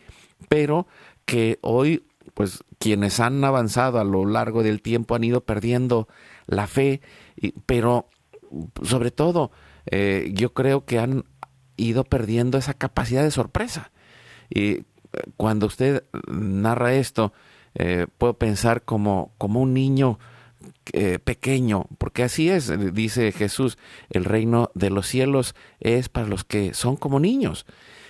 [0.48, 0.86] pero
[1.24, 6.08] que hoy pues quienes han avanzado a lo largo del tiempo han ido perdiendo
[6.46, 7.00] la fe,
[7.66, 8.08] pero
[8.82, 9.50] sobre todo
[9.86, 11.24] eh, yo creo que han
[11.76, 13.92] ido perdiendo esa capacidad de sorpresa.
[14.50, 14.84] Y eh,
[15.36, 17.32] cuando usted narra esto,
[17.74, 20.18] eh, puedo pensar como, como un niño
[21.24, 23.78] pequeño, porque así es, dice Jesús,
[24.10, 27.66] el reino de los cielos es para los que son como niños,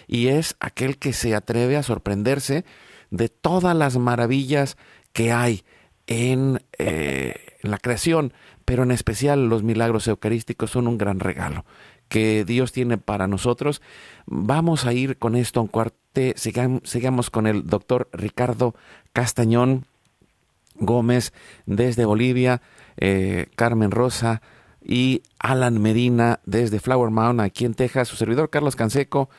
[0.06, 2.64] y es aquel que se atreve a sorprenderse
[3.10, 4.76] de todas las maravillas
[5.12, 5.64] que hay
[6.06, 8.32] en, en la creación,
[8.64, 11.64] pero en especial los milagros eucarísticos son un gran regalo
[12.12, 13.80] que Dios tiene para nosotros.
[14.26, 18.74] Vamos a ir con esto a un cuarte, sigamos, con el doctor Ricardo
[19.14, 19.86] Castañón
[20.76, 21.32] Gómez
[21.66, 22.62] desde Bolivia,
[22.96, 24.42] eh, Carmen Rosa
[24.84, 29.30] y Alan Medina desde Flower Mound aquí en Texas, su servidor Carlos Canseco,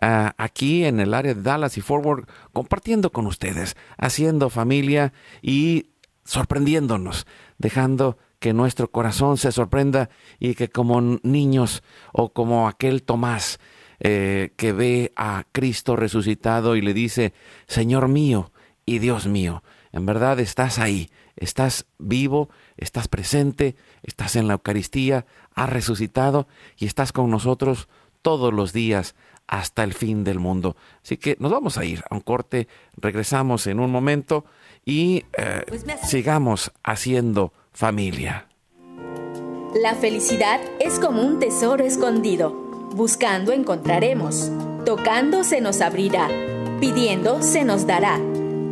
[0.00, 5.90] ah, aquí en el área de Dallas y Forward, compartiendo con ustedes, haciendo familia y
[6.24, 7.26] sorprendiéndonos,
[7.58, 13.58] dejando que nuestro corazón se sorprenda y que como niños o como aquel Tomás
[14.00, 17.34] eh, que ve a Cristo resucitado y le dice,
[17.66, 18.50] Señor mío
[18.86, 25.26] y Dios mío, en verdad estás ahí, estás vivo, estás presente, estás en la Eucaristía,
[25.54, 27.88] has resucitado y estás con nosotros
[28.22, 29.14] todos los días
[29.46, 30.76] hasta el fin del mundo.
[31.02, 34.44] Así que nos vamos a ir a un corte, regresamos en un momento
[34.84, 38.46] y eh, pues sigamos haciendo familia.
[39.74, 42.52] La felicidad es como un tesoro escondido.
[42.94, 44.50] Buscando encontraremos.
[44.84, 46.28] Tocando se nos abrirá.
[46.80, 48.18] Pidiendo se nos dará.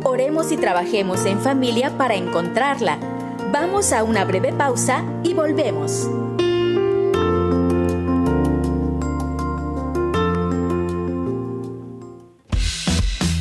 [0.03, 2.99] Oremos y trabajemos en familia para encontrarla.
[3.51, 6.07] Vamos a una breve pausa y volvemos.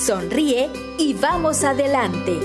[0.00, 2.40] Sonríe y vamos adelante.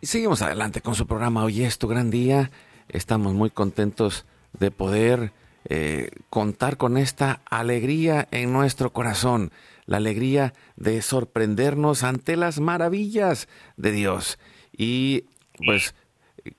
[0.00, 1.44] seguimos adelante con su programa.
[1.44, 2.50] Hoy es tu gran día.
[2.88, 4.24] Estamos muy contentos
[4.58, 5.32] de poder
[5.70, 9.52] eh, contar con esta alegría en nuestro corazón,
[9.84, 14.38] la alegría de sorprendernos ante las maravillas de Dios.
[14.72, 15.24] Y
[15.64, 15.94] pues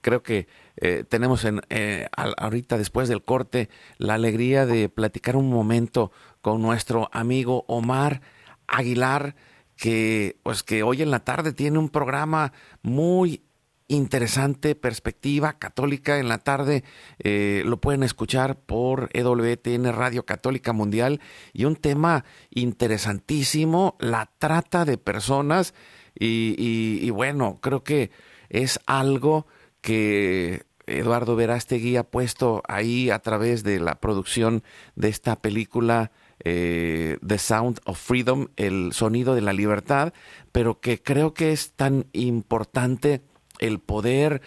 [0.01, 5.49] creo que eh, tenemos en, eh, ahorita después del corte la alegría de platicar un
[5.49, 8.21] momento con nuestro amigo Omar
[8.67, 9.35] Aguilar
[9.75, 13.41] que pues que hoy en la tarde tiene un programa muy
[13.89, 16.83] interesante perspectiva católica en la tarde.
[17.17, 21.19] Eh, lo pueden escuchar por EWTN Radio Católica Mundial.
[21.51, 25.73] Y un tema interesantísimo la trata de personas.
[26.17, 28.11] Y, bueno creo que
[28.49, 29.47] es algo
[29.81, 34.63] que Eduardo Verástegui ha puesto ahí a través de la producción
[34.95, 36.11] de esta película
[36.43, 40.13] eh, The Sound of Freedom, el sonido de la libertad,
[40.51, 43.21] pero que creo que es tan importante
[43.59, 44.41] el poder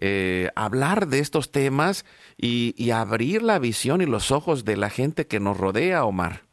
[0.00, 2.04] eh, hablar de estos temas
[2.36, 6.48] y abrir la visión y los ojos de la gente que nos rodea, Omar.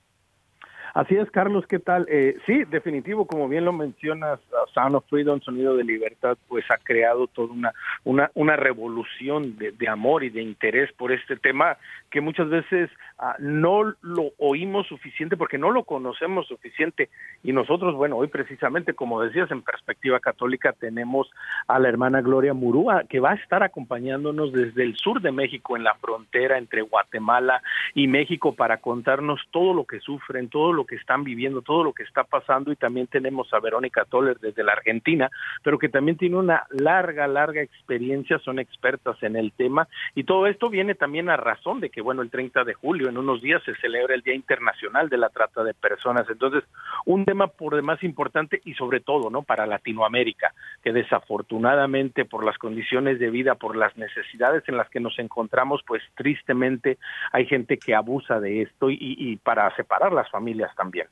[0.95, 2.05] Así es, Carlos, ¿qué tal?
[2.09, 4.39] Eh, sí, definitivo, como bien lo mencionas,
[4.73, 7.73] Sound of Freedom, Sonido de Libertad, pues ha creado toda una,
[8.05, 11.77] una, una revolución de, amor y de interés por este tema
[12.15, 12.89] que muchas veces
[13.19, 17.09] uh, no lo oímos suficiente porque no lo conocemos suficiente.
[17.43, 21.29] Y nosotros, bueno, hoy precisamente, como decías, en perspectiva católica tenemos
[21.67, 25.75] a la hermana Gloria Murúa, que va a estar acompañándonos desde el sur de México,
[25.75, 27.61] en la frontera entre Guatemala
[27.93, 31.91] y México, para contarnos todo lo que sufren, todo lo que están viviendo, todo lo
[31.91, 35.29] que está pasando y también tenemos a Verónica Toller desde la Argentina,
[35.63, 40.47] pero que también tiene una larga, larga experiencia, son expertas en el tema y todo
[40.47, 43.61] esto viene también a razón de que, bueno, el 30 de julio, en unos días,
[43.63, 46.25] se celebra el Día Internacional de la Trata de Personas.
[46.29, 46.63] Entonces,
[47.05, 49.41] un tema por demás importante y sobre todo, ¿no?
[49.41, 55.01] Para Latinoamérica, que desafortunadamente por las condiciones de vida, por las necesidades en las que
[55.01, 56.97] nos encontramos, pues tristemente
[57.33, 61.07] hay gente que abusa de esto y, para separar las familias también.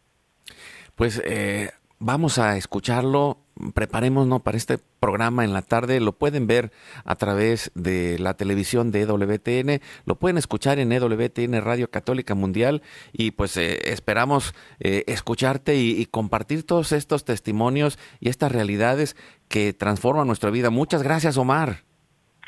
[0.96, 1.72] Pues eh,
[2.04, 3.40] vamos a escucharlo.
[3.76, 6.00] Preparémonos para este programa en la tarde.
[6.00, 6.72] Lo pueden ver
[7.06, 9.82] a través de la televisión de EWTN.
[10.06, 12.82] Lo pueden escuchar en EWTN Radio Católica Mundial.
[13.12, 19.16] Y pues eh, esperamos eh, escucharte y, y, compartir todos estos testimonios y estas realidades
[19.48, 20.70] que transforman nuestra vida.
[20.70, 21.93] Muchas gracias, Omar.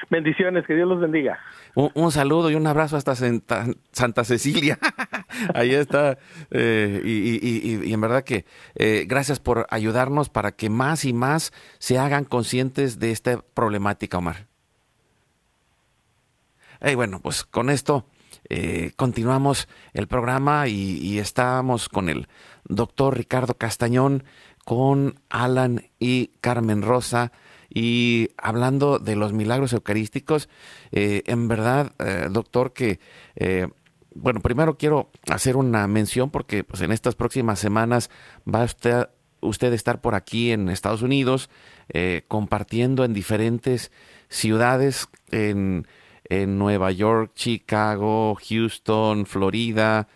[0.10, 1.39] Bendiciones, que Dios los bendiga.
[1.74, 4.78] Un, saludo y un abrazo hasta Santa, Cecilia.
[5.53, 6.18] Ahí está.
[6.51, 8.45] Eh, y, en verdad que
[8.76, 14.18] eh, gracias por ayudarnos para que más y más se hagan conscientes de esta problemática,
[14.18, 14.47] Omar.
[16.82, 18.06] Y bueno, pues con esto
[18.49, 22.28] eh, continuamos el programa y estamos con el
[22.64, 24.24] doctor Ricardo Castañón,
[24.66, 27.32] con Alan y Carmen Rosa
[27.76, 30.48] y hablando de los milagros eucarísticos,
[30.94, 33.02] eh, en verdad, eh, doctor, que,
[33.36, 33.68] eh,
[34.16, 38.10] bueno, primero quiero hacer una mención porque pues, en estas próximas semanas
[38.48, 39.10] va usted,
[39.42, 41.50] usted estar por aquí en Estados Unidos,
[42.28, 43.92] compartiendo en diferentes
[44.28, 45.86] ciudades, en,
[46.30, 50.08] en, Nueva York, Chicago, Houston, Florida,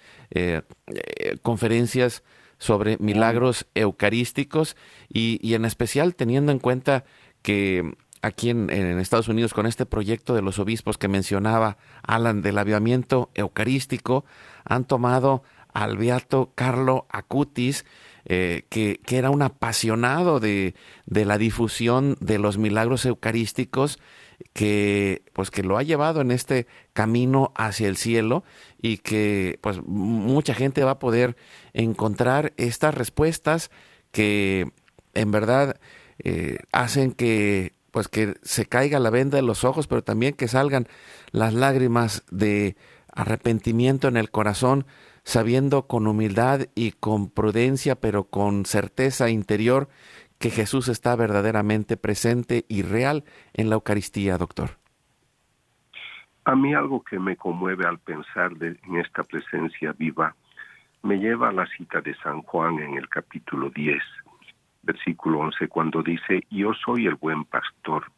[1.43, 2.24] conferencias
[2.57, 4.76] sobre milagros eucarísticos
[5.10, 7.05] y, y en especial teniendo en cuenta
[7.41, 8.69] que aquí en,
[8.99, 14.25] Estados Unidos con este proyecto de los obispos que mencionaba Alan del avivamiento eucarístico,
[14.65, 17.85] han tomado al beato Carlo Acutis,
[18.25, 20.75] eh, que, que, era un apasionado de,
[21.05, 23.99] de, la difusión de los milagros eucarísticos,
[24.53, 28.43] que pues que lo ha llevado en este camino hacia el cielo
[28.81, 31.35] y que pues mucha gente va a poder
[31.73, 33.69] encontrar estas respuestas
[34.11, 34.71] que
[35.13, 35.79] en verdad
[36.24, 40.47] eh, hacen que pues que se caiga la venda de los ojos, pero también que
[40.47, 40.88] salgan
[41.32, 42.76] las lágrimas de
[43.13, 44.86] arrepentimiento en el corazón,
[45.24, 49.89] sabiendo con humildad y con prudencia, pero con certeza interior,
[50.38, 54.78] que Jesús está verdaderamente presente y real en la Eucaristía, doctor.
[56.45, 60.36] A mí algo que me conmueve al pensar de, en esta presencia viva
[61.03, 64.01] me lleva a la cita de San Juan en el capítulo 10,
[64.93, 68.11] versículo 11, cuando dice, yo soy el buen pastor,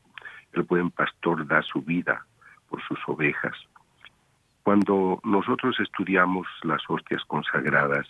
[0.53, 2.26] el buen pastor da su vida
[2.69, 3.57] por sus ovejas.
[4.63, 8.07] Cuando nosotros estudiamos las hostias consagradas,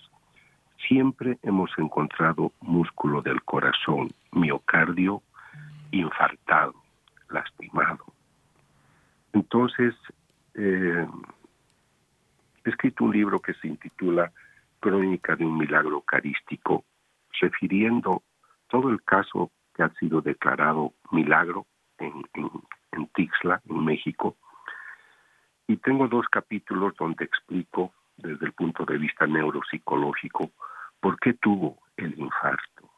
[0.88, 5.24] siempre hemos encontrado músculo del corazón, miocardio
[5.90, 6.76] infartado,
[7.30, 8.06] lastimado.
[9.34, 9.96] Entonces,
[10.54, 11.08] eh,
[12.64, 14.32] he escrito un libro que se intitula
[14.80, 16.86] Crónica de un milagro eucarístico,
[17.40, 18.22] refiriendo
[18.72, 21.68] todo el caso que ha sido declarado milagro
[22.00, 22.24] en,
[23.14, 24.38] Tixla, en México.
[25.68, 30.52] Y tengo dos capítulos donde explico desde el punto de vista neuropsicológico
[31.02, 32.90] por qué tuvo el infarto.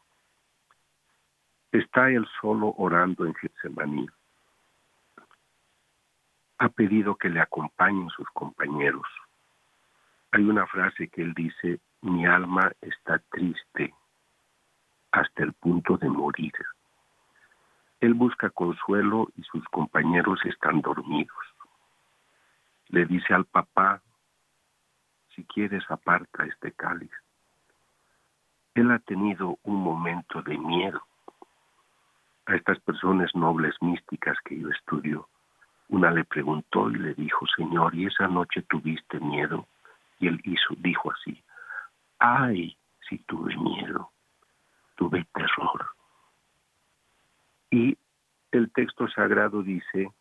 [1.71, 4.07] Está él solo orando en Getsemaní.
[6.59, 9.07] Ha pedido que le acompañen sus compañeros.
[10.32, 13.93] Hay una frase que él dice, mi alma está triste
[15.14, 16.53] hasta el punto de morir.
[18.01, 21.38] Él busca consuelo y sus compañeros están dormidos.
[22.88, 24.01] Le dice al papá,
[25.36, 27.11] si quieres aparta este cáliz.
[28.74, 31.01] Él ha tenido un momento de miedo.
[32.47, 35.30] A estas personas nobles místicas que yo estudio,
[35.89, 39.68] una le preguntó y le dijo, Señor, ¿y esa noche tuviste miedo?
[40.20, 41.41] Y él hizo, dijo así,
[42.18, 42.76] ay,
[43.07, 44.12] si tuve miedo
[44.96, 45.88] tuve terror.
[47.72, 47.98] Y
[48.52, 50.12] el texto sagrado dice,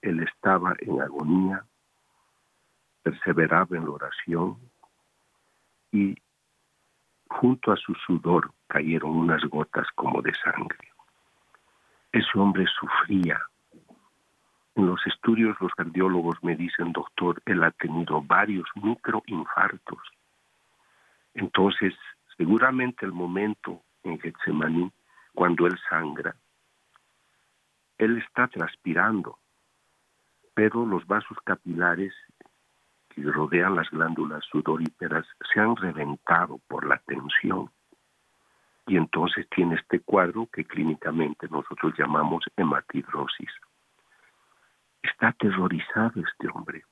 [0.00, 1.64] él estaba en agonía,
[3.02, 4.58] perseveraba en la oración
[5.92, 6.16] y
[7.28, 10.92] junto a su sudor cayeron unas gotas como de sangre.
[12.12, 13.40] Ese hombre sufría.
[14.74, 20.00] En los estudios los cardiólogos me dicen, doctor, él ha tenido varios microinfartos.
[21.34, 21.94] Entonces,
[22.36, 24.92] seguramente el momento en Getsemaní,
[25.34, 26.36] cuando él sangra,
[27.98, 29.38] él está transpirando,
[30.54, 32.12] pero los vasos capilares
[33.10, 37.70] que rodean las glándulas sudoríferas se han reventado por la tensión.
[38.86, 43.50] Y entonces tiene este cuadro que clínicamente nosotros llamamos hematidrosis.
[45.02, 46.84] Está aterrorizado este hombre,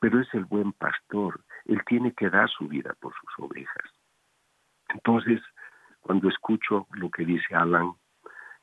[0.00, 1.40] pero es el buen pastor.
[1.66, 3.90] Él tiene que dar su vida por sus ovejas.
[4.88, 5.40] Entonces,
[6.10, 7.92] cuando escucho lo que dice Alan,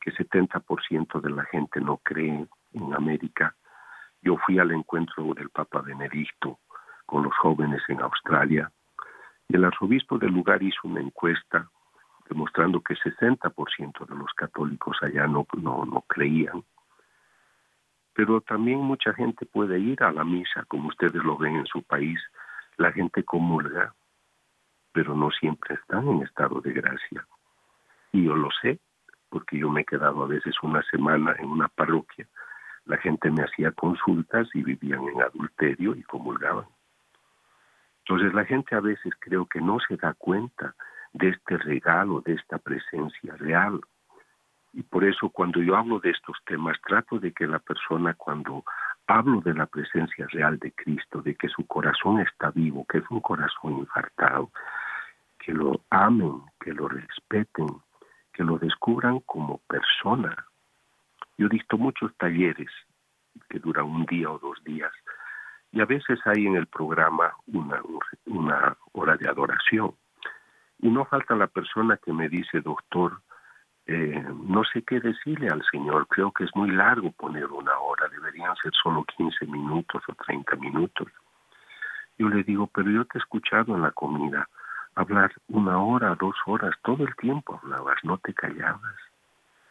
[0.01, 3.55] que 70% de la gente no cree en América,
[4.21, 6.59] yo fui al encuentro del Papa Benedicto
[7.05, 8.69] con los jóvenes en Australia
[9.47, 11.69] y el arzobispo del lugar hizo una encuesta
[12.27, 16.65] demostrando que 60% de los católicos allá no, no, no creían.
[18.11, 21.81] Pero también mucha gente puede ir a la misa, como ustedes lo ven en su
[21.81, 22.19] país,
[22.75, 23.95] la gente comulga,
[24.91, 27.25] pero no siempre están en estado de gracia.
[28.11, 28.79] Y yo lo sé,
[29.29, 32.27] porque yo me he quedado a veces una semana en una parroquia,
[32.85, 36.65] la gente me hacía consultas y vivían en adulterio y comulgaban.
[37.99, 40.73] Entonces la gente a veces creo que no se da cuenta
[41.11, 43.81] de este regalo, de esta presencia real.
[44.71, 48.63] Y por eso cuando yo hablo de estos temas, trato de que la persona cuando
[49.07, 53.05] hablo de la presencia real de Cristo, de que su corazón está vivo, que es
[53.09, 54.51] un corazón infartado,
[55.39, 57.67] que lo amen, que lo respeten,
[58.37, 60.45] que lo descubran como persona.
[61.39, 62.69] Yo dicto muchos talleres
[63.49, 64.91] que duran un día o dos días
[65.71, 67.81] y a veces hay en el programa una,
[68.27, 69.95] una hora de adoración.
[70.79, 73.21] Y no falta la persona que me dice, doctor,
[73.87, 78.07] eh, no sé qué decirle al Señor, creo que es muy largo poner una hora,
[78.09, 81.07] deberían ser solo 15 minutos o 30 minutos.
[82.19, 84.47] Yo le digo, pero yo te he escuchado en la comida
[84.97, 88.95] hablar una hora, dos horas, todo el tiempo hablabas, no te callabas.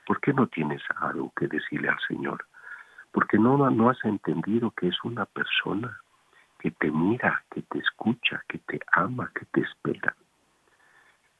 [0.06, 2.46] ¿Por qué no tienes algo que decirle al Señor?
[3.10, 6.00] Porque no, no has entendido que es una persona
[6.60, 10.14] que te mira, que te escucha, que te ama, que te espera.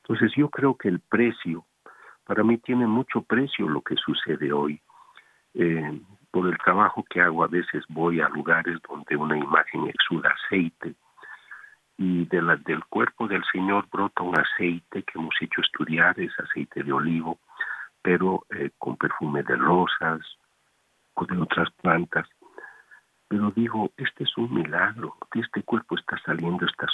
[0.02, 1.64] Entonces yo creo que el precio,
[2.24, 4.80] para mí tiene mucho precio lo que sucede hoy.
[5.54, 6.00] Eh,
[6.32, 10.96] por el trabajo que hago a veces voy a lugares donde una imagen exuda aceite
[11.98, 16.92] y del cuerpo del Señor brota un aceite que hemos hecho estudiar, es aceite de
[16.92, 17.38] olivo,
[18.02, 20.20] pero eh, con perfume de rosas
[21.14, 22.28] o de otras plantas.
[23.28, 26.86] Pero digo, este es un milagro, de este cuerpo está saliendo esta,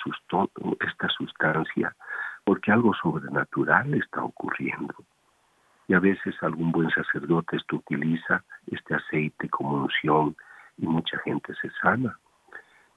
[0.80, 1.94] esta sustancia
[2.44, 4.94] porque algo sobrenatural está ocurriendo.
[5.88, 10.36] Y a veces algún buen sacerdote esto utiliza este aceite como unción
[10.78, 12.18] y mucha gente se sana.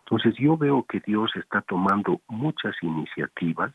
[0.06, 3.74] Entonces yo veo que Dios está tomando muchas iniciativas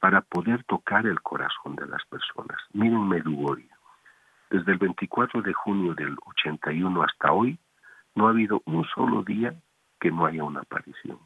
[0.00, 2.58] para poder tocar el corazón de las personas.
[2.72, 3.68] Miren Medugorje.
[4.50, 7.56] Desde el 24 de junio del 81 hasta hoy,
[8.16, 9.54] no ha habido un solo día
[10.00, 11.20] que no haya una aparición.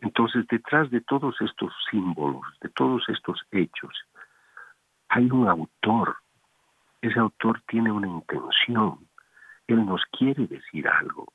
[0.00, 3.92] Entonces, detrás de todos estos símbolos, de todos estos hechos,
[5.10, 6.16] hay un autor.
[7.02, 9.08] Ese autor tiene una intención.
[9.66, 11.26] Él nos quiere decir algo.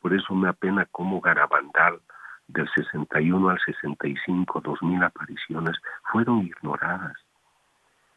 [0.00, 2.00] Por eso me apena cómo Garabandal
[2.48, 5.76] del 61 al 65, dos mil apariciones
[6.10, 7.16] fueron ignoradas.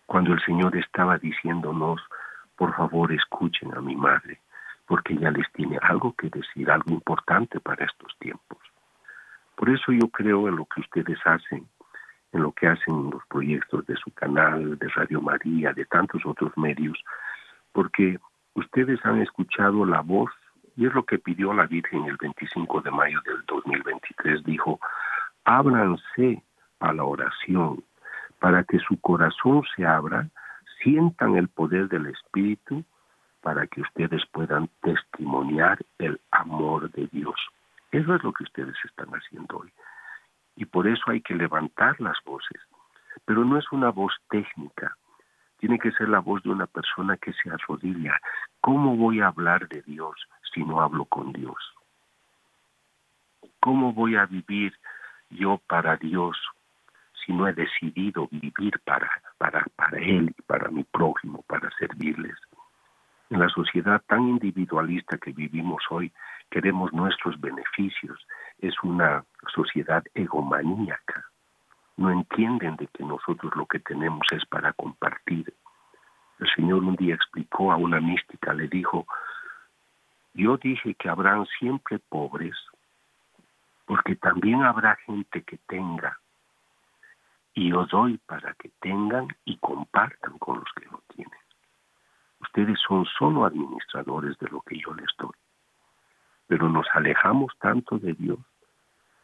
[0.05, 2.01] Cuando el Señor estaba diciéndonos,
[2.55, 4.39] por favor escuchen a mi madre,
[4.85, 8.59] porque ella les tiene algo que decir, algo importante para estos tiempos.
[9.55, 11.67] Por eso yo creo en lo que ustedes hacen,
[12.31, 16.51] en lo que hacen los proyectos de su canal, de Radio María, de tantos otros
[16.57, 16.97] medios,
[17.71, 18.19] porque
[18.55, 20.31] ustedes han escuchado la voz,
[20.75, 24.79] y es lo que pidió la Virgen el 25 de mayo del 2023, dijo,
[25.45, 26.43] ábranse
[26.79, 27.83] a la oración
[28.39, 30.27] para que su corazón se abra,
[30.81, 32.83] sientan el poder del Espíritu,
[33.41, 37.35] para que ustedes puedan testimoniar el amor de Dios.
[37.91, 39.71] Eso es lo que ustedes están haciendo hoy.
[40.55, 42.59] Y por eso hay que levantar las voces.
[43.25, 44.97] Pero no es una voz técnica.
[45.63, 48.19] Tiene que ser la voz de una persona que se arrodilla.
[48.59, 50.13] ¿Cómo voy a hablar de Dios
[50.53, 51.55] si no hablo con Dios?
[53.61, 54.73] ¿Cómo voy a vivir
[55.29, 56.37] yo para Dios
[57.25, 62.35] si no he decidido vivir para, para, para Él para mi prójimo, para servirles?
[63.29, 66.11] En la sociedad tan individualista que vivimos hoy,
[66.51, 68.19] queremos nuestros beneficios.
[68.59, 69.23] Es una
[69.55, 71.23] sociedad egomaníaca.
[71.97, 75.53] No entienden de que nosotros lo que tenemos es para compartir.
[76.39, 79.05] El Señor un día explicó a una mística, le dijo,
[80.33, 82.55] yo dije que habrán siempre pobres,
[83.85, 86.19] porque también habrá gente que tenga,
[87.53, 91.39] y yo doy para que tengan y compartan con los que no tienen.
[92.41, 95.33] Ustedes son solo administradores de lo que yo les doy
[96.47, 98.39] pero nos alejamos tanto de Dios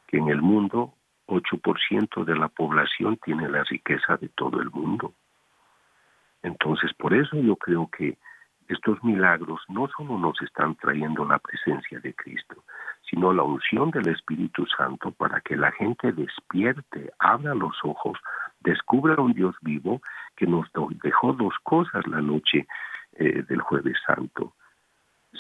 [0.08, 0.96] que en el mundo
[1.30, 5.14] 8% de la población tiene la riqueza de todo el mundo.
[6.42, 8.18] Entonces, por eso yo creo que
[8.68, 12.64] estos milagros no solo nos están trayendo la presencia de Cristo,
[13.10, 18.18] sino la unción del Espíritu Santo para que la gente despierte, abra los ojos,
[18.60, 20.02] descubra un Dios vivo
[20.36, 20.68] que nos
[21.04, 22.68] dejó dos cosas la noche
[23.14, 24.54] eh, del jueves santo.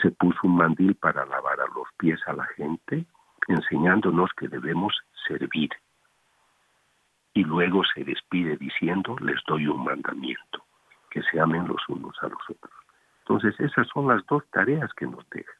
[0.01, 3.05] Se puso un mandil para lavar a los pies a la gente,
[3.47, 4.93] enseñándonos que debemos
[5.29, 5.69] servir.
[7.33, 10.65] Y luego se despide diciendo, les doy un mandamiento,
[11.09, 12.73] que se amen los unos a los otros.
[13.19, 15.53] Entonces esas son las dos tareas que nos deja.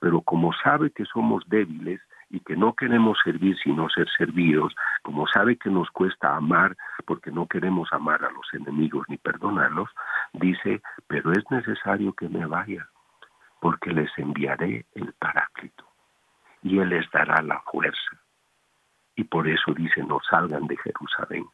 [0.00, 5.26] Pero como sabe que somos débiles y que no queremos servir sino ser servidos, como
[5.26, 6.76] sabe que nos cuesta amar
[7.06, 9.88] porque no queremos amar a los enemigos ni perdonarlos,
[10.34, 12.86] dice, pero es necesario que me vaya,
[13.60, 15.84] porque les enviaré el Paráclito
[16.62, 18.20] y Él les dará la fuerza.
[19.20, 21.44] Y por eso dice, no salgan de Jerusalén,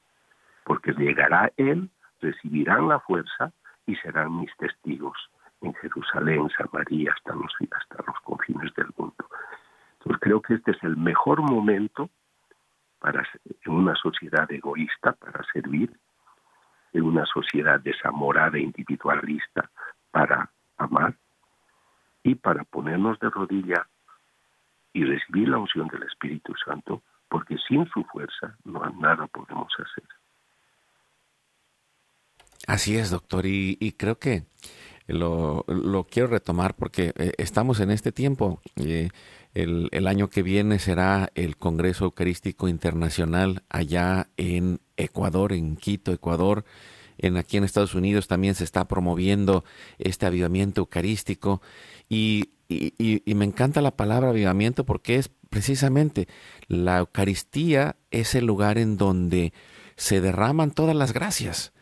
[0.63, 1.91] porque llegará Él,
[2.21, 3.53] recibirán la fuerza
[3.87, 5.19] y serán mis testigos
[5.63, 9.17] en Jerusalén, Samaria, hasta los, hasta los confines del mundo.
[9.95, 12.09] Entonces creo que este es el mejor momento
[13.01, 13.29] para
[13.65, 15.91] en una sociedad egoísta para servir,
[16.93, 19.69] en una sociedad desamorada e individualista
[20.13, 21.17] para amar
[22.23, 23.89] y para ponernos de rodilla
[24.93, 30.05] y recibir la unción del Espíritu Santo, porque sin su fuerza no nada podemos hacer.
[32.67, 34.45] Así es, doctor, y, creo que
[35.07, 35.65] lo,
[36.11, 38.61] quiero retomar porque eh, estamos en este tiempo.
[38.77, 39.11] Eh,
[39.55, 46.13] el, el, año que viene será el Congreso Eucarístico Internacional allá en Ecuador, en Quito,
[46.13, 46.65] Ecuador.
[47.19, 49.65] En, aquí en Estados Unidos también se está promoviendo
[49.99, 51.63] este avivamiento eucarístico
[52.09, 56.29] y y, me encanta la palabra avivamiento porque es precisamente
[56.69, 59.55] la Eucaristía es el lugar en donde
[59.97, 61.73] se derraman todas las gracias.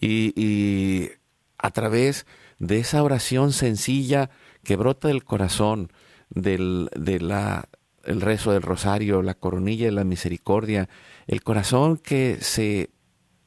[0.00, 1.10] Y,
[1.58, 2.24] a través
[2.60, 4.30] de esa oración sencilla
[4.62, 5.90] que brota del corazón,
[6.30, 7.68] del de la,
[8.04, 10.88] el rezo del rosario, la coronilla de la misericordia,
[11.26, 12.90] el corazón que se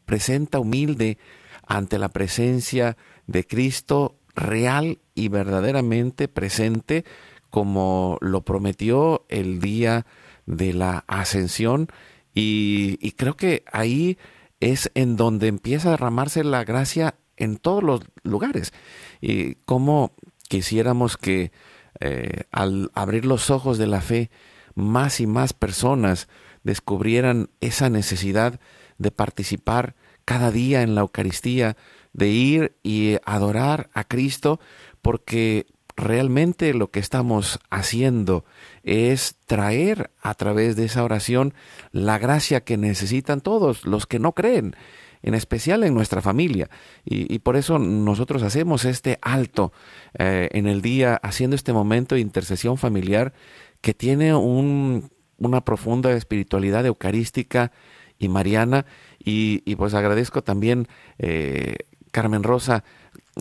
[0.03, 1.17] presenta humilde
[1.65, 7.05] ante la presencia de Cristo real y verdaderamente presente
[7.50, 10.06] como lo prometió el día
[10.45, 11.88] de la ascensión.
[12.34, 14.18] Y, creo que ahí
[14.60, 18.74] es en donde empieza a derramarse la gracia en todos los lugares.
[19.22, 20.14] Y como
[20.47, 21.52] quisiéramos que
[22.00, 24.30] eh, al abrir los ojos de la fe
[24.76, 26.28] más y más personas
[26.64, 28.60] descubrieran esa necesidad
[28.97, 29.95] de participar
[30.26, 31.76] cada día en la Eucaristía,
[32.14, 34.60] de ir y adorar a Cristo,
[35.02, 35.66] porque
[36.00, 38.45] realmente lo que estamos haciendo
[38.84, 41.54] es traer a través de esa oración
[41.91, 44.76] la gracia que necesitan todos los que no creen,
[45.22, 46.70] en especial en nuestra familia.
[47.06, 49.74] Y, por eso nosotros hacemos este alto
[50.18, 53.34] eh, en el día, haciendo este momento de intercesión familiar
[53.82, 57.72] que tiene un, una profunda espiritualidad eucarística
[58.18, 58.86] y mariana.
[59.18, 60.88] Y, pues agradezco también
[61.18, 61.76] eh,
[62.12, 62.84] Carmen Rosa,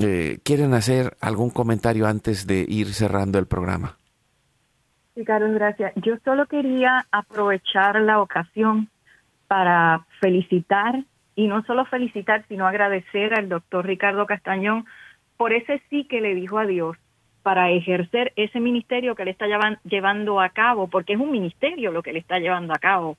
[0.00, 3.96] eh, ¿quieren hacer algún comentario antes de ir cerrando el programa?
[5.14, 5.92] Sí, Carlos, gracias.
[5.96, 8.88] Yo solo quería aprovechar la ocasión
[9.48, 11.02] para felicitar,
[11.34, 14.86] y no solo felicitar, sino agradecer al doctor Ricardo Castañón
[15.36, 16.96] por ese sí que le dijo a Dios
[17.42, 19.46] para ejercer ese ministerio que le está
[19.84, 23.16] llevando a cabo, porque es un ministerio lo que le está llevando a cabo.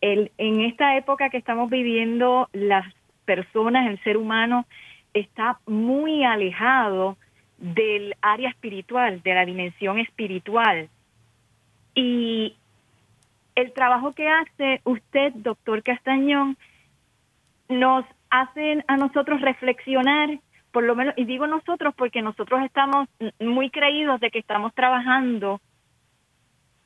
[0.00, 2.86] El, en esta época que estamos viviendo, las
[3.24, 4.66] personas, el ser humano,
[5.18, 7.16] está muy alejado
[7.58, 10.88] del área espiritual, de la dimensión espiritual.
[11.94, 12.56] Y
[13.54, 16.56] el trabajo que hace usted, doctor Castañón,
[17.68, 20.38] nos hace a nosotros reflexionar,
[20.72, 23.08] por lo menos, y digo nosotros porque nosotros estamos
[23.40, 25.60] muy creídos de que estamos trabajando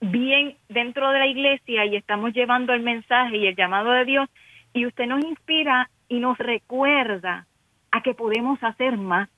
[0.01, 4.29] bien dentro de la iglesia y estamos llevando el mensaje y el llamado de Dios,
[4.73, 7.47] y usted nos inspira y nos recuerda
[7.93, 9.29] a que podemos hacer más,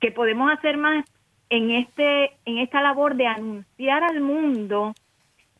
[0.00, 1.04] que podemos hacer más
[1.50, 4.94] en este en esta labor de anunciar al mundo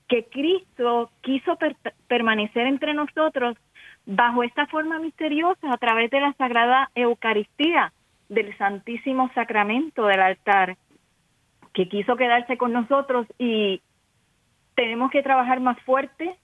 [0.09, 1.59] que Cristo quiso
[2.09, 3.57] permanecer entre nosotros
[4.07, 7.93] bajo esta forma misteriosa a través de la sagrada Eucaristía
[8.29, 10.77] del Santísimo Sacramento del altar,
[11.73, 13.81] que quiso quedarse con nosotros y
[14.75, 16.37] tenemos que trabajar más fuerte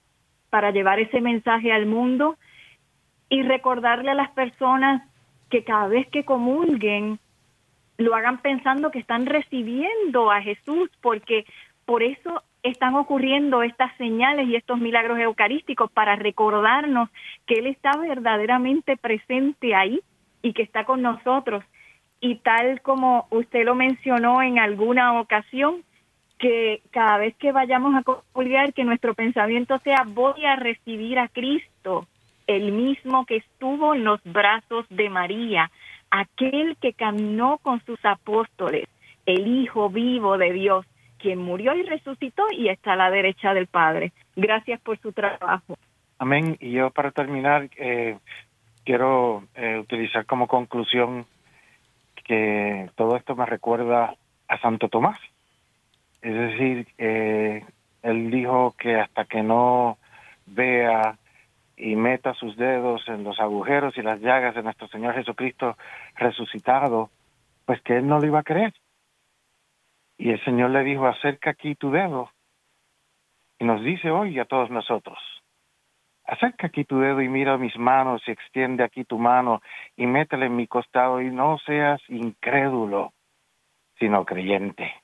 [0.49, 2.37] para llevar ese mensaje al mundo
[3.29, 5.03] y recordarle a las personas
[5.51, 7.19] que cada vez que comulguen
[7.97, 11.45] lo hagan pensando que están recibiendo a Jesús, porque
[11.85, 17.09] por eso están ocurriendo estas señales y estos milagros eucarísticos para recordarnos
[17.45, 19.99] que Él está verdaderamente presente ahí
[20.41, 21.63] y que está con nosotros.
[22.19, 25.83] Y tal como usted lo mencionó en alguna ocasión,
[26.39, 31.27] que cada vez que vayamos a comulgar, que nuestro pensamiento sea voy a recibir a
[31.27, 32.07] Cristo,
[32.55, 35.71] el mismo que estuvo en los brazos de María,
[36.09, 38.87] aquel que caminó con sus apóstoles,
[39.25, 40.85] el Hijo vivo de Dios,
[41.17, 44.11] quien murió y resucitó y está a la derecha del Padre.
[44.35, 45.77] Gracias por su trabajo.
[46.17, 46.57] Amén.
[46.59, 48.17] Y yo para terminar, eh,
[48.83, 51.25] quiero eh, utilizar como conclusión
[52.25, 54.15] que todo esto me recuerda
[54.47, 55.19] a Santo Tomás.
[56.21, 57.63] Es decir, eh,
[58.03, 59.97] él dijo que hasta que no
[60.45, 61.17] vea
[61.81, 65.75] y meta sus dedos en los agujeros y las llagas de nuestro Señor Jesucristo
[66.15, 67.09] resucitado,
[67.65, 68.73] pues que él no lo iba a creer.
[70.15, 72.29] Y el Señor le dijo, acerca aquí tu dedo.
[73.57, 75.17] Y nos dice hoy a todos nosotros,
[76.25, 79.61] acerca aquí tu dedo y mira mis manos y extiende aquí tu mano
[79.97, 83.11] y métele en mi costado y no seas incrédulo,
[83.97, 85.00] sino creyente.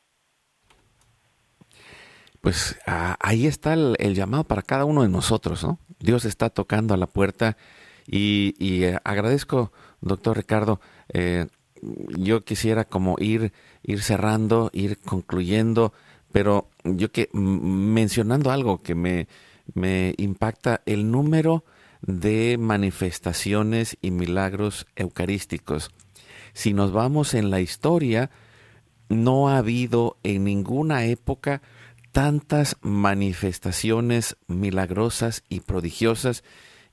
[2.48, 5.80] Pues ah, ahí está el, llamado para cada uno de nosotros, ¿no?
[6.00, 7.58] Dios está tocando a la puerta
[8.08, 10.80] y, eh, agradezco, doctor Ricardo,
[11.12, 11.48] eh,
[12.18, 13.52] yo quisiera como ir,
[13.84, 15.91] ir cerrando, ir concluyendo,
[16.32, 19.28] pero yo que mencionando algo que me,
[19.74, 21.66] me impacta, el número
[22.02, 25.91] de manifestaciones y milagros eucarísticos.
[26.54, 28.32] Si nos vamos en la historia,
[29.10, 31.62] no ha habido en ninguna época
[32.18, 36.43] tantas manifestaciones milagrosas y prodigiosas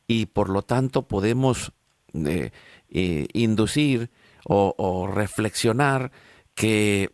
[0.07, 1.73] y por lo tanto podemos
[2.13, 2.51] eh,
[2.91, 4.11] eh, inducir
[4.45, 6.13] o, reflexionar
[6.55, 7.11] que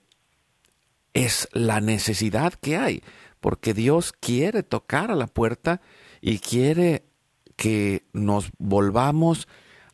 [1.14, 3.04] es la necesidad que hay,
[3.38, 5.80] porque Dios quiere tocar a la puerta
[6.20, 7.04] y quiere
[7.54, 9.46] que nos volvamos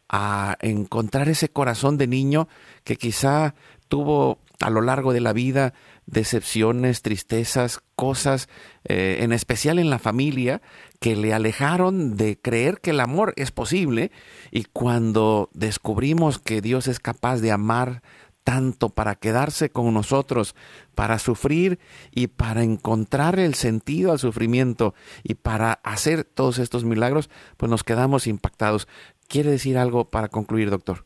[0.08, 2.48] a encontrar ese corazón de niño
[2.82, 3.54] que quizá
[3.88, 5.74] tuvo a lo largo de la vida
[6.07, 8.48] decepciones, tristezas, cosas,
[8.84, 10.62] eh, en especial en la familia,
[11.00, 14.12] que le alejaron de creer que el amor es posible
[14.50, 18.02] y cuando descubrimos que Dios es capaz de amar
[18.44, 20.54] tanto para quedarse con nosotros,
[20.94, 21.80] para sufrir
[22.12, 24.94] y para encontrar el sentido al sufrimiento
[25.24, 28.86] y para hacer todos estos milagros, pues nos quedamos impactados.
[29.26, 31.05] ¿Quiere decir algo para concluir, doctor?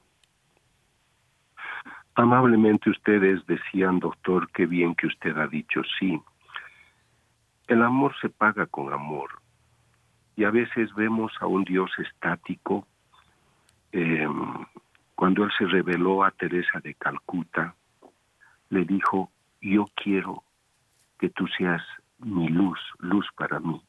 [2.21, 6.21] Amablemente ustedes decían, doctor, qué bien que usted ha dicho sí.
[7.67, 9.31] El amor se paga con amor.
[10.37, 12.87] Y a veces vemos a un Dios estático.
[13.93, 14.67] Em,
[15.15, 17.75] cuando él se reveló a Teresa de Calcuta,
[18.69, 20.45] le dijo, yo quiero
[21.19, 21.83] que tú seas
[22.19, 23.81] mi luz, luz para mí.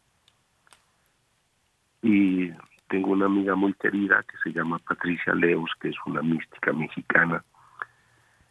[2.01, 2.49] Y
[2.87, 7.43] tengo una amiga muy querida que se llama Patricia Leos, que es una mística mexicana,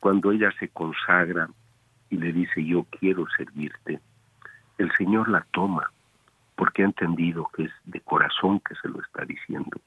[0.00, 1.48] cuando ella se consagra
[2.08, 4.00] y le dice yo quiero servirte,
[4.78, 5.90] el Señor la toma
[6.56, 9.80] porque ha entendido que es de corazón que se lo está diciendo.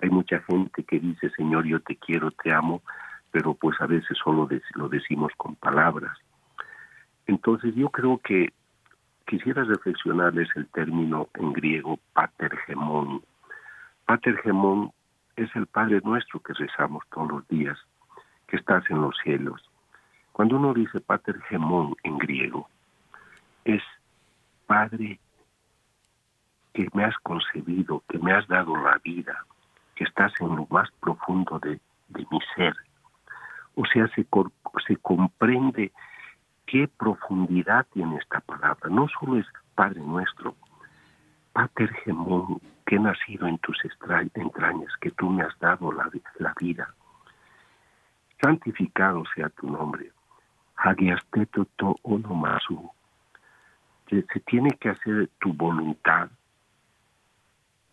[0.00, 2.82] Hay mucha gente que dice Señor yo te quiero, te amo,
[3.30, 6.16] pero pues a veces solo lo decimos con palabras.
[7.26, 8.52] Entonces yo creo que
[9.26, 13.22] quisiera reflexionarles el término en griego patergemón.
[14.06, 14.92] Patergemón
[15.36, 17.78] es el Padre nuestro que rezamos todos los días
[18.52, 19.62] que estás en los cielos.
[20.32, 22.68] Cuando uno dice Pater Gemón en griego,
[23.64, 23.82] es
[24.66, 25.18] Padre
[26.74, 29.46] que me has concebido, que me has dado la vida,
[29.94, 31.80] que estás en lo más profundo de,
[32.10, 32.76] mi ser.
[33.74, 34.26] O sea, se,
[34.86, 35.90] se comprende
[36.66, 38.90] qué profundidad tiene esta palabra.
[38.90, 40.54] No solo es Padre nuestro,
[41.54, 43.78] Pater Gemón, que he nacido en tus
[44.34, 46.94] entrañas, que tú me has dado la, la vida
[48.42, 50.10] santificado sea tu nombre.
[50.76, 52.90] Hagiasteto to onomasu.
[54.10, 56.28] Se tiene que hacer tu voluntad,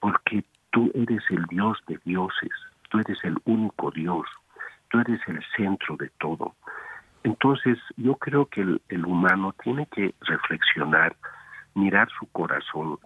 [0.01, 2.51] porque tú eres el Dios de dioses,
[2.89, 4.27] tú eres el único Dios,
[4.89, 6.55] tú eres el centro de todo.
[7.23, 11.15] Entonces yo creo que el, el humano tiene que reflexionar,
[11.73, 12.97] mirar su corazón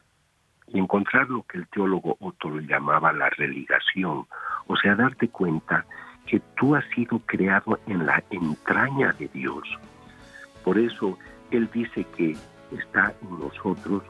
[0.68, 4.26] y encontrar lo que el teólogo Otto llamaba la religación,
[4.66, 5.86] o sea, darte cuenta
[6.26, 9.64] que tú has sido creado en la entraña de Dios.
[10.64, 11.18] Por eso
[11.52, 12.36] Él dice que
[12.72, 14.04] está en nosotros,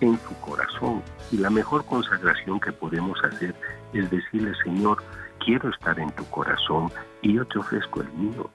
[0.00, 1.02] en su corazón.
[1.30, 3.54] Y la mejor consagración que podemos hacer
[3.92, 5.02] es decirle, Señor,
[5.44, 6.90] quiero estar en tu corazón
[7.20, 8.50] y yo te ofrezco el mío.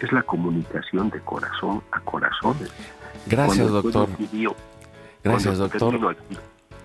[0.00, 2.72] Es la comunicación de corazón a corazones.
[3.26, 4.08] Gracias, Cuando doctor.
[5.22, 6.16] Gracias, doctor.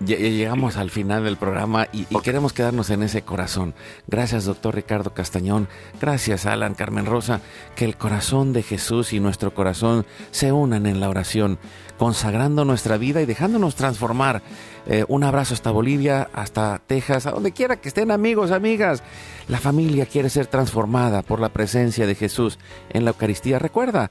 [0.04, 3.74] Llegamos al final del programa y, y queremos quedarnos en ese corazón.
[4.06, 5.68] Gracias, doctor Ricardo Castañón.
[6.00, 7.40] Gracias, Alan Carmen Rosa.
[7.74, 11.58] Que el corazón de Jesús y nuestro corazón se unan en la oración,
[11.98, 14.42] consagrando nuestra vida y dejándonos transformar.
[14.86, 19.02] Eh, un abrazo hasta Bolivia, hasta Texas, a donde quiera que estén amigos, amigas.
[19.48, 22.58] La familia quiere ser transformada por la presencia de Jesús
[22.90, 23.58] en la Eucaristía.
[23.58, 24.10] Recuerda,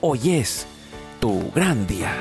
[0.00, 0.66] hoy es
[1.20, 2.12] tu gran día.